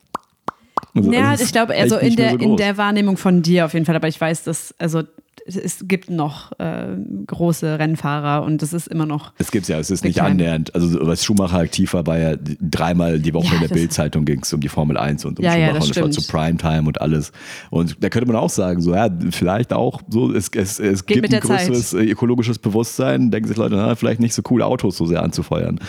[0.93, 3.65] Also ja, es ist ich glaube, also in der, so in der Wahrnehmung von dir
[3.65, 5.03] auf jeden Fall, aber ich weiß, dass, also
[5.45, 6.95] es gibt noch äh,
[7.27, 9.33] große Rennfahrer und das ist immer noch.
[9.37, 10.73] Es gibt's ja, es ist nicht annähernd.
[10.75, 14.41] Also, was Schumacher aktiv war, war ja dreimal die Woche Ja, in der Bildzeitung ging
[14.41, 16.31] es um die Formel 1 und um Ja, ja, Schumacher das und es war zu
[16.31, 17.31] Primetime und alles.
[17.69, 21.15] Und da könnte man auch sagen, so, ja, vielleicht auch so, es, es, es Geht
[21.15, 21.67] gibt ein der Zeit.
[21.67, 25.23] größeres äh, ökologisches Bewusstsein, denken sich Leute, na, vielleicht nicht so cool, Autos so sehr
[25.23, 25.79] anzufeuern.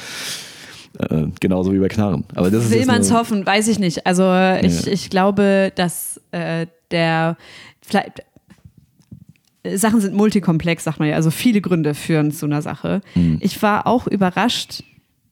[0.98, 2.24] Äh, genauso wie bei Knarren.
[2.34, 4.06] Aber das Will man es hoffen, weiß ich nicht.
[4.06, 4.24] Also
[4.60, 7.36] ich, ich glaube, dass äh, der
[7.80, 8.22] vielleicht
[9.74, 11.16] Sachen sind multikomplex, sagt man ja.
[11.16, 13.00] Also viele Gründe führen zu einer Sache.
[13.14, 13.38] Mhm.
[13.40, 14.82] Ich war auch überrascht,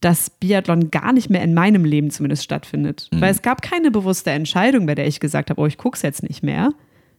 [0.01, 3.09] dass Biathlon gar nicht mehr in meinem Leben zumindest stattfindet.
[3.13, 3.21] Mhm.
[3.21, 6.03] Weil es gab keine bewusste Entscheidung, bei der ich gesagt habe, oh, ich gucke es
[6.03, 6.71] jetzt nicht mehr.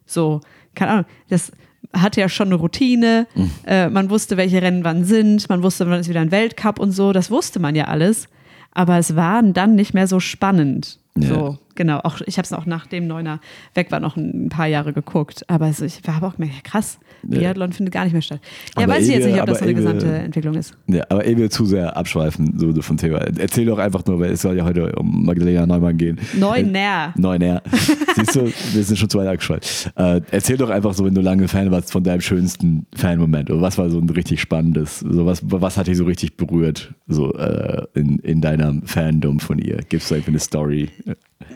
[0.06, 0.42] So,
[0.74, 1.06] keine Ahnung.
[1.30, 1.52] Das
[1.94, 3.28] hatte ja schon eine Routine.
[3.36, 3.52] Mhm.
[3.65, 5.50] Äh, man wusste, welche Rennen wann sind.
[5.50, 7.13] Man wusste, wann ist wieder ein Weltcup und so.
[7.13, 8.28] Das wusste man ja alles.
[8.74, 11.00] Aber es war dann nicht mehr so spannend.
[11.17, 11.28] Ja.
[11.28, 12.00] So, genau.
[12.04, 13.39] Auch, ich habe es auch nachdem Neuner
[13.74, 15.44] weg war noch ein paar Jahre geguckt.
[15.50, 17.39] Aber es, ich habe auch gemerkt, ja, krass, Ja.
[17.39, 18.39] Biathlon findet gar nicht mehr statt.
[18.78, 20.78] Ja, Aber weiß ich jetzt nicht, ob das so eine gesamte Entwicklung ist.
[20.88, 23.17] Ja, aber ich will zu sehr abschweifen so vom Thema.
[23.38, 26.20] Erzähl doch einfach nur, weil es soll ja heute um Magdalena Neumann gehen.
[26.38, 27.13] Neuner.
[27.17, 27.62] Neuner.
[28.15, 29.91] Siehst du, wir sind schon zu weit abgeschweift.
[29.96, 33.50] Äh, erzähl doch einfach so, wenn du lange Fan warst, von deinem schönsten Fan-Moment.
[33.50, 35.00] Oder was war so ein richtig spannendes?
[35.00, 39.58] So was, was hat dich so richtig berührt, so äh, in, in deinem Fandom von
[39.58, 39.80] ihr?
[39.89, 40.89] Gibst du irgendwie eine Story?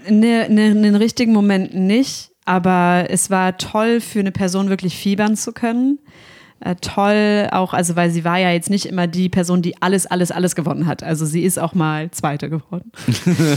[0.10, 5.36] Ne, ne, einen richtigen Moment nicht, aber es war toll für eine Person wirklich fiebern
[5.36, 6.00] zu können.
[6.62, 10.06] Äh, toll auch, also weil sie war ja jetzt nicht immer die Person, die alles,
[10.06, 11.04] alles, alles gewonnen hat.
[11.04, 12.91] Also sie ist auch mal Zweite geworden.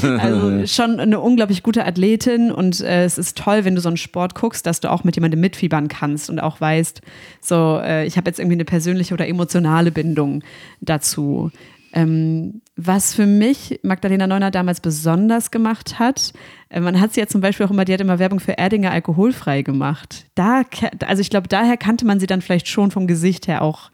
[0.18, 3.96] also schon eine unglaublich gute Athletin und äh, es ist toll, wenn du so einen
[3.98, 7.00] Sport guckst, dass du auch mit jemandem mitfiebern kannst und auch weißt,
[7.40, 10.42] so äh, ich habe jetzt irgendwie eine persönliche oder emotionale Bindung
[10.80, 11.52] dazu.
[11.92, 16.32] Ähm, was für mich Magdalena Neuner damals besonders gemacht hat,
[16.68, 18.92] äh, man hat sie ja zum Beispiel auch immer, die hat immer Werbung für Erdinger
[18.92, 20.26] alkoholfrei gemacht.
[20.36, 20.62] Da,
[21.04, 23.90] also ich glaube, daher kannte man sie dann vielleicht schon vom Gesicht her auch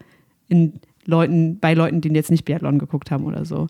[0.47, 0.73] in
[1.05, 3.67] Leuten, bei Leuten, die jetzt nicht Biathlon geguckt haben oder so.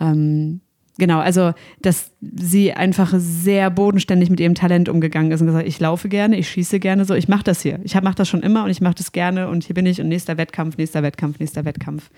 [0.00, 0.60] Ähm,
[0.98, 5.78] genau, also dass sie einfach sehr bodenständig mit ihrem Talent umgegangen ist und gesagt, ich
[5.78, 7.78] laufe gerne, ich schieße gerne so, ich mache das hier.
[7.84, 10.08] Ich mache das schon immer und ich mache das gerne und hier bin ich und
[10.08, 12.10] nächster Wettkampf, nächster Wettkampf, nächster Wettkampf.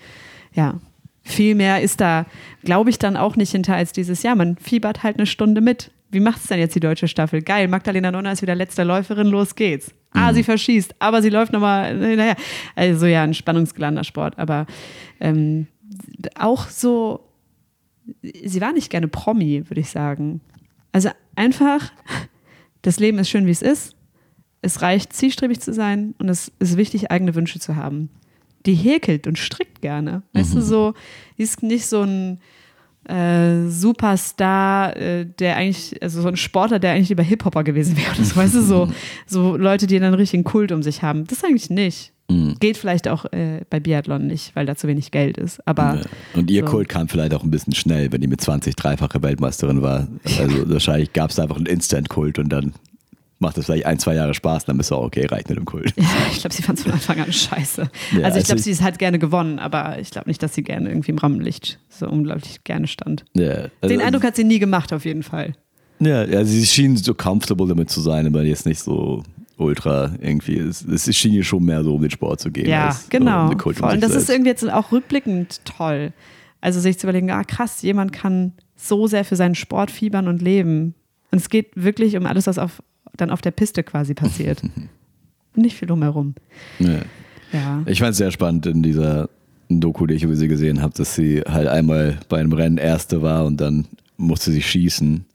[0.55, 0.79] Ja.
[1.27, 2.27] Viel mehr ist da,
[2.63, 4.35] glaube ich, dann auch nicht hinter als dieses Jahr.
[4.35, 5.89] Man fiebert halt eine Stunde mit.
[6.11, 7.41] Wie macht es denn jetzt die deutsche Staffel?
[7.41, 9.91] Geil, Magdalena Nonner ist wieder letzte Läuferin, los geht's.
[10.11, 12.37] Ah, sie verschießt, aber sie läuft nochmal hinterher.
[12.75, 14.67] Also ja, ein spannungsgeladener Sport, aber
[15.19, 15.65] ähm,
[16.37, 17.27] auch so,
[18.21, 20.41] sie war nicht gerne Promi, würde ich sagen.
[20.91, 21.91] Also einfach,
[22.83, 23.95] das Leben ist schön, wie es ist.
[24.61, 28.09] Es reicht, zielstrebig zu sein und es ist wichtig, eigene Wünsche zu haben.
[28.65, 30.23] Die häkelt und strickt gerne.
[30.33, 30.93] Weißt du, so,
[31.37, 32.39] die ist nicht so ein
[33.07, 38.15] äh, Superstar, äh, der eigentlich, also so ein Sportler, der eigentlich lieber Hip-Hopper gewesen wäre.
[38.17, 38.89] Das weißt du, so,
[39.27, 41.25] so Leute, die dann einen richtigen Kult um sich haben.
[41.25, 42.13] Das eigentlich nicht.
[42.59, 45.65] Geht vielleicht auch äh, bei Biathlon nicht, weil da zu wenig Geld ist.
[45.67, 46.01] Aber.
[46.33, 46.71] Und ihr so.
[46.71, 50.07] Kult kam vielleicht auch ein bisschen schnell, wenn die mit 20 dreifache Weltmeisterin war.
[50.39, 52.73] Also wahrscheinlich gab es einfach einen Instant-Kult und dann
[53.39, 55.65] macht es vielleicht ein, zwei Jahre Spaß, dann bist du auch okay, reicht mit dem
[55.65, 55.93] Kult.
[55.97, 57.81] Ja, ich glaube, sie fand es von Anfang an scheiße.
[57.81, 60.63] Ja, also ich also glaube, sie hat gerne gewonnen, aber ich glaube nicht, dass sie
[60.63, 63.25] gerne irgendwie im Rampenlicht so unglaublich gerne stand.
[63.33, 65.53] Ja, also- Den Eindruck hat sie nie gemacht, auf jeden Fall.
[65.99, 69.23] Ja, ja, sie schien so comfortable damit zu sein, aber jetzt nicht so
[69.57, 70.57] ultra irgendwie.
[70.57, 72.67] Es, es schien ihr schon mehr so um den Sport zu gehen.
[72.69, 73.49] Ja, als um genau.
[73.49, 73.93] den Kult um Voll.
[73.93, 74.29] Und das ist selbst.
[74.31, 76.11] irgendwie jetzt auch rückblickend toll.
[76.61, 80.41] Also sich zu überlegen, ah krass, jemand kann so sehr für seinen Sport fiebern und
[80.41, 80.95] leben.
[81.31, 82.81] Und es geht wirklich um alles, was auf,
[83.17, 84.61] dann auf der Piste quasi passiert.
[85.55, 86.35] Nicht viel drumherum.
[86.79, 87.01] Ja.
[87.51, 87.83] Ja.
[87.85, 89.29] Ich fand es sehr spannend in dieser
[89.69, 93.21] Doku, die ich über sie gesehen habe, dass sie halt einmal bei einem Rennen Erste
[93.21, 95.25] war und dann musste sie schießen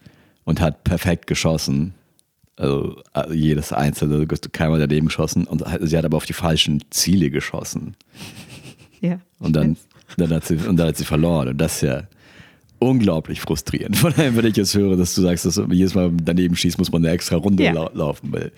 [0.44, 1.94] und hat perfekt geschossen.
[2.56, 5.44] Also äh, jedes einzelne, keiner daneben geschossen.
[5.44, 7.96] Und sie hat aber auf die falschen Ziele geschossen.
[9.00, 9.18] ja.
[9.38, 9.76] Und dann,
[10.18, 11.48] dann, hat, sie, und dann hat sie verloren.
[11.48, 12.02] Und das ist ja
[12.80, 13.96] unglaublich frustrierend.
[13.96, 16.78] Von daher, wenn ich jetzt höre, dass du sagst, dass du jedes Mal daneben schießt,
[16.78, 17.72] muss man eine extra Runde Ja.
[17.72, 18.32] lau laufen.
[18.32, 18.50] Weil,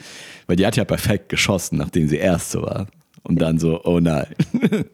[0.46, 2.86] weil die hat ja perfekt geschossen, nachdem sie Erste war.
[3.24, 4.26] Und dann so, oh nein.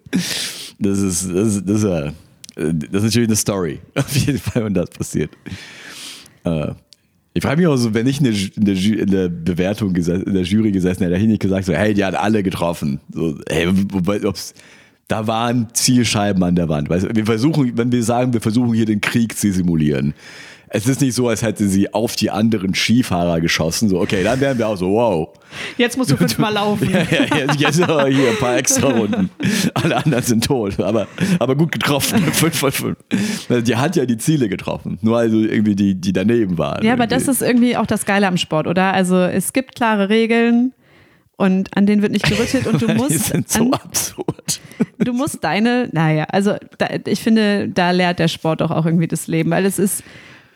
[0.81, 2.13] Das ist, das ist, das ist, ja,
[2.55, 3.81] das ist natürlich eine Story.
[3.97, 5.31] Auf jeden Fall, wenn das passiert.
[6.45, 6.73] Äh,
[7.35, 10.71] Ich frage mich auch so, wenn ich in der, in der, Bewertung, in der Jury
[10.73, 13.01] gesessen hätte, hätte ich nicht gesagt, so, hey, die hat alle getroffen.
[13.13, 14.55] So, hey, wobei, ob's,
[15.09, 16.91] da waren Zielscheiben an der Wand.
[16.91, 20.15] Wir versuchen, wenn wir sagen, wir versuchen hier den Krieg zu simulieren.
[20.71, 23.89] Es ist nicht so, als hätte sie auf die anderen Skifahrer geschossen.
[23.89, 25.29] So, okay, dann wären wir auch so, wow.
[25.79, 26.91] Jetzt musst du fünfmal laufen.
[26.91, 29.31] Ja, ja, jetzt, jetzt hier ein paar extra Runden.
[29.73, 31.07] Alle anderen sind tot, aber,
[31.39, 32.19] aber gut getroffen.
[32.33, 32.99] Fünf von fünf.
[33.49, 34.99] Also Die hat ja die Ziele getroffen.
[35.01, 36.85] Nur also irgendwie die, die daneben waren.
[36.85, 37.31] Ja, aber das Irgendwie.
[37.33, 38.93] ist irgendwie auch das Geile am Sport, oder?
[38.93, 40.75] Also es gibt klare Regeln
[41.39, 44.61] und an denen wird nicht gerüttelt und du Die musst, sind so an, absurd.
[44.99, 49.07] du musst deine, naja, also da, ich finde, da lehrt der Sport doch auch irgendwie
[49.07, 50.03] das Leben, weil es ist,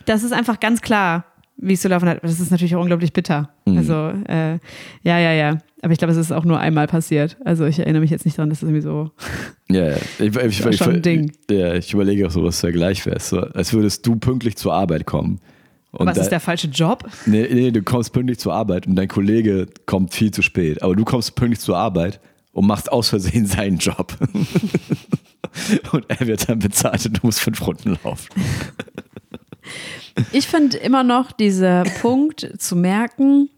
[0.07, 1.25] das ist einfach ganz klar,
[1.57, 2.19] wie es zu laufen hat.
[2.25, 3.51] Das ist natürlich auch unglaublich bitter.
[3.65, 3.79] Mhm.
[3.79, 4.59] Also, äh,
[5.05, 5.59] ja, ja, ja.
[5.83, 7.37] Aber ich glaube, es ist auch nur einmal passiert.
[7.45, 9.11] Also ich erinnere mich jetzt nicht daran, dass es irgendwie so.
[9.71, 9.97] Ja, ja.
[10.19, 11.33] Ich, Ding.
[11.49, 13.21] Ja, ich überlege auch so, was Vergleich wäre.
[13.21, 15.41] So, als würdest du pünktlich zur Arbeit kommen.
[15.93, 17.09] Und Was da- ist der falsche Job?
[17.27, 20.83] Nee, nee, du kommst pünktlich zur Arbeit und dein Kollege kommt viel zu spät.
[20.83, 22.19] Aber du kommst pünktlich zur Arbeit
[22.53, 24.17] und machst aus Versehen seinen Job.
[25.93, 28.29] und er wird dann bezahlt und du musst fünf Runden laufen.
[30.33, 33.49] Ich finde immer noch dieser Punkt zu merken,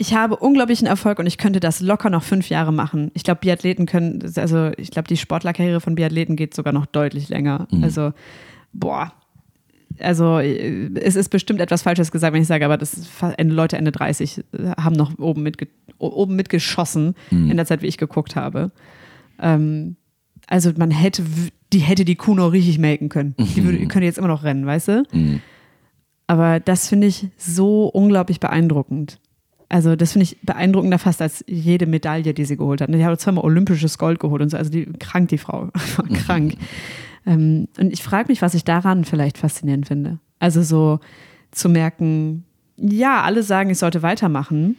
[0.00, 3.10] ich habe unglaublichen Erfolg und ich könnte das locker noch fünf Jahre machen.
[3.14, 7.28] Ich glaube, Biathleten können, also ich glaube, die Sportlerkarriere von Biathleten geht sogar noch deutlich
[7.30, 7.66] länger.
[7.82, 8.12] Also,
[8.72, 9.12] boah.
[10.00, 13.76] Also, äh, es ist bestimmt etwas Falsches gesagt, wenn ich sage, aber das Ende- Leute
[13.76, 14.44] Ende 30
[14.78, 18.70] haben noch oben, mitge oben mitgeschossen in der Zeit, wie ich geguckt habe.
[19.40, 19.96] Ähm,
[20.46, 21.22] also, man hätte,
[21.72, 23.34] die hätte die Kuh noch richtig melken können.
[23.38, 25.02] Die, würde, die könnte jetzt immer noch rennen, weißt du?
[26.26, 29.18] Aber das finde ich so unglaublich beeindruckend.
[29.70, 32.88] Also das finde ich beeindruckender fast als jede Medaille, die sie geholt hat.
[32.92, 34.56] Die hat zweimal olympisches Gold geholt und so.
[34.56, 35.68] Also die krank, die Frau.
[36.26, 36.54] Krank.
[37.28, 40.18] Ähm, und ich frage mich, was ich daran vielleicht faszinierend finde.
[40.38, 40.98] Also so
[41.50, 42.44] zu merken,
[42.76, 44.76] ja, alle sagen, ich sollte weitermachen.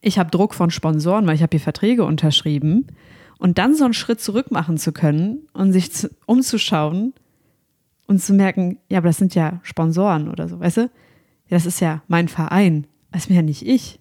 [0.00, 2.86] Ich habe Druck von Sponsoren, weil ich habe hier Verträge unterschrieben.
[3.38, 7.12] Und dann so einen Schritt zurück machen zu können und sich zu, umzuschauen
[8.06, 10.80] und zu merken, ja, aber das sind ja Sponsoren oder so, weißt du?
[10.82, 12.86] Ja, das ist ja mein Verein.
[13.12, 13.98] Das bin ja nicht ich.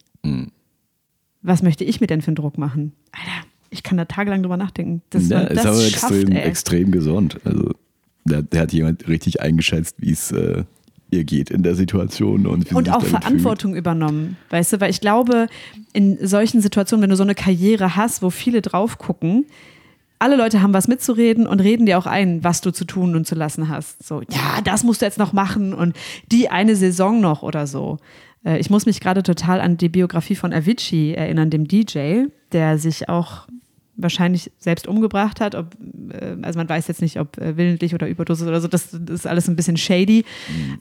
[1.41, 2.93] Was möchte ich mir denn für einen Druck machen?
[3.11, 5.01] Alter, ich kann da tagelang drüber nachdenken.
[5.09, 6.43] Das, ja, man ist das aber schafft, extrem, ey.
[6.43, 7.39] extrem gesund.
[7.43, 7.71] Also
[8.25, 10.63] da, da hat jemand richtig eingeschätzt, wie es äh,
[11.11, 14.81] ihr geht in der Situation und wie Und auch Verantwortung übernommen, weißt du?
[14.81, 15.47] Weil ich glaube,
[15.93, 19.45] in solchen Situationen, wenn du so eine Karriere hast, wo viele drauf gucken,
[20.19, 23.25] alle Leute haben was mitzureden und reden dir auch ein, was du zu tun und
[23.25, 24.05] zu lassen hast.
[24.05, 25.95] So, ja, das musst du jetzt noch machen und
[26.31, 27.97] die eine Saison noch oder so.
[28.43, 32.77] Äh, Ich muss mich gerade total an die Biografie von Avicii erinnern, dem DJ, der
[32.77, 33.47] sich auch
[34.01, 35.55] wahrscheinlich selbst umgebracht hat.
[35.55, 35.75] Ob,
[36.11, 38.67] äh, also man weiß jetzt nicht, ob äh, willentlich oder Überdosis oder so.
[38.67, 40.25] Das, das ist alles ein bisschen shady.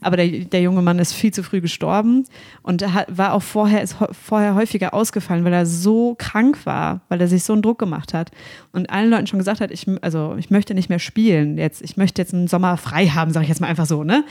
[0.01, 2.25] Aber der, der junge Mann ist viel zu früh gestorben
[2.61, 7.21] und hat, war auch vorher, ist vorher häufiger ausgefallen, weil er so krank war, weil
[7.21, 8.31] er sich so einen Druck gemacht hat
[8.71, 11.57] und allen Leuten schon gesagt hat, ich, also ich möchte nicht mehr spielen.
[11.57, 14.03] Jetzt, ich möchte jetzt einen Sommer frei haben, sage ich jetzt mal einfach so.
[14.03, 14.23] Ne?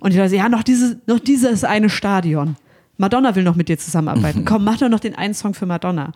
[0.00, 2.56] Und die Leute, ja, noch, dieses, noch dieses eine Stadion.
[2.98, 4.44] Madonna will noch mit dir zusammenarbeiten.
[4.46, 6.12] Komm, mach doch noch den einen Song für Madonna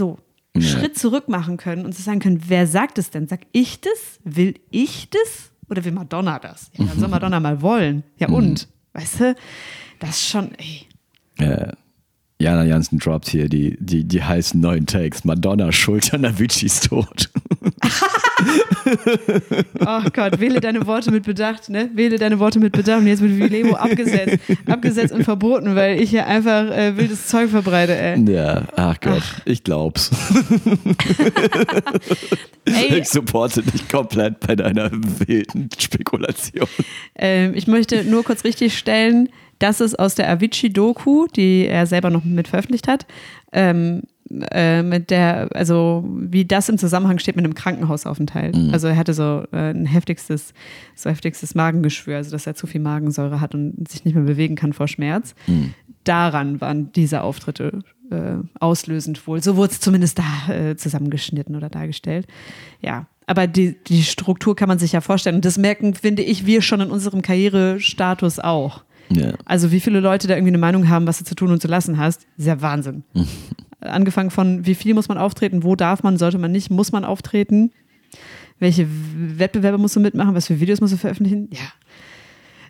[0.00, 0.18] so
[0.54, 3.28] einen Schritt zurück machen können und zu sagen können, wer sagt es denn?
[3.28, 4.18] Sag ich das?
[4.24, 5.52] Will ich das?
[5.68, 6.70] Oder will Madonna das?
[6.76, 8.02] Ja, dann soll Madonna mal wollen.
[8.18, 8.66] Ja und?
[8.94, 9.34] Weißt du?
[10.00, 10.86] Das ist schon, ey.
[11.38, 11.72] Äh,
[12.40, 15.24] Jana Jansen droppt hier die, die, die heißen neuen Takes.
[15.24, 17.28] Madonna schultern Aviciis Tod.
[19.80, 21.90] Oh Gott, wähle deine Worte mit Bedacht, ne?
[21.94, 23.00] Wähle deine Worte mit Bedacht.
[23.00, 24.38] Und jetzt wird Vilebo abgesetzt.
[24.66, 28.18] Abgesetzt und verboten, weil ich hier einfach äh, wildes Zeug verbreite, ey.
[28.30, 30.10] Ja, ach Gott, ich glaub's.
[32.66, 36.68] Ich supporte dich komplett bei deiner wilden Spekulation.
[37.16, 39.28] Ähm, ich möchte nur kurz richtig stellen,
[39.60, 43.06] das ist aus der Avicii-Doku, die er selber noch mit veröffentlicht hat,
[43.52, 44.02] ähm,
[44.50, 48.56] äh, mit der, also wie das im Zusammenhang steht mit einem Krankenhausaufenthalt.
[48.72, 50.54] Also er hatte so äh, ein heftigstes,
[50.94, 54.56] so heftigstes Magengeschwür, also dass er zu viel Magensäure hat und sich nicht mehr bewegen
[54.56, 55.34] kann vor Schmerz.
[56.04, 59.42] Daran waren diese Auftritte äh, auslösend wohl.
[59.42, 62.26] So wurde es zumindest da äh, zusammengeschnitten oder dargestellt.
[62.80, 65.36] Ja, aber die, die Struktur kann man sich ja vorstellen.
[65.36, 68.82] Und das merken, finde ich, wir schon in unserem Karrierestatus auch.
[69.10, 69.32] Ja.
[69.44, 71.68] Also wie viele Leute da irgendwie eine Meinung haben, was du zu tun und zu
[71.68, 73.02] lassen hast, ist ja Wahnsinn.
[73.80, 77.04] Angefangen von, wie viel muss man auftreten, wo darf man, sollte man nicht, muss man
[77.04, 77.72] auftreten,
[78.58, 81.48] welche Wettbewerbe musst du mitmachen, was für Videos musst du veröffentlichen.
[81.52, 81.60] Ja.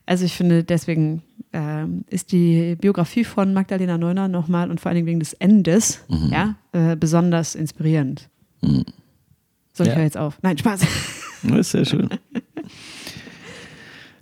[0.07, 1.23] Also ich finde, deswegen
[1.53, 6.05] ähm, ist die Biografie von Magdalena Neuner nochmal und vor allen Dingen wegen des Endes
[6.31, 8.29] ja, äh, besonders inspirierend.
[8.61, 9.95] So, ich Ja.
[9.97, 10.39] höre jetzt auf.
[10.43, 10.81] Nein, Spaß.
[11.43, 12.09] Das ist sehr schön.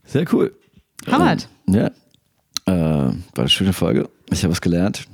[0.04, 0.54] Sehr cool.
[1.06, 1.32] Hammer.
[1.68, 1.90] Ähm, ja.
[2.68, 4.08] Äh, war eine schöne Folge.
[4.30, 5.06] Ich habe was gelernt.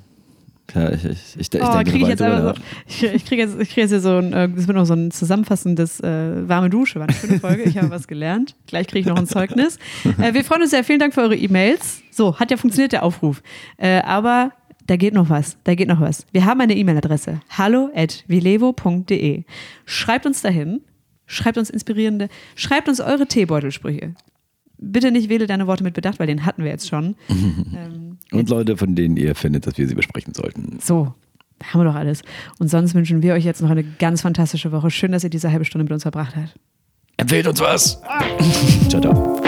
[0.74, 3.42] Ja, ich, ich, ich, ich Oh, denke krieg ich jetzt einfach so, ich, ich kriege
[3.42, 6.48] jetzt, ich krieg jetzt hier so ein, äh, das wird noch so ein zusammenfassendes äh,
[6.48, 8.56] warme Dusche, war eine schöne Folge, ich habe was gelernt.
[8.66, 9.78] Gleich kriege ich noch ein Zeugnis.
[10.18, 12.02] Äh, wir freuen uns sehr, vielen Dank für eure E-Mails.
[12.10, 13.42] So, hat ja funktioniert der Aufruf.
[13.76, 14.52] Äh, aber
[14.86, 16.26] da geht noch was, da geht noch was.
[16.32, 19.44] Wir haben eine E-Mail-Adresse, hallo at vilevo.de.
[19.84, 20.80] Schreibt uns dahin,
[21.26, 24.14] schreibt uns inspirierende, schreibt uns eure Teebeutelsprüche.
[24.78, 27.14] Bitte nicht wähle deine Worte mit Bedacht, weil den hatten wir jetzt schon.
[27.28, 30.78] ähm, Und Leute, von denen ihr findet, dass wir sie besprechen sollten.
[30.80, 31.14] so,
[31.72, 32.22] haben wir doch alles.
[32.58, 34.90] Und sonst wünschen wir euch jetzt noch eine ganz fantastische Woche.
[34.90, 36.54] Schön, dass ihr diese halbe Stunde mit uns verbracht habt.
[37.16, 38.02] Empfehlt uns was.
[38.88, 39.40] ciao, ciao.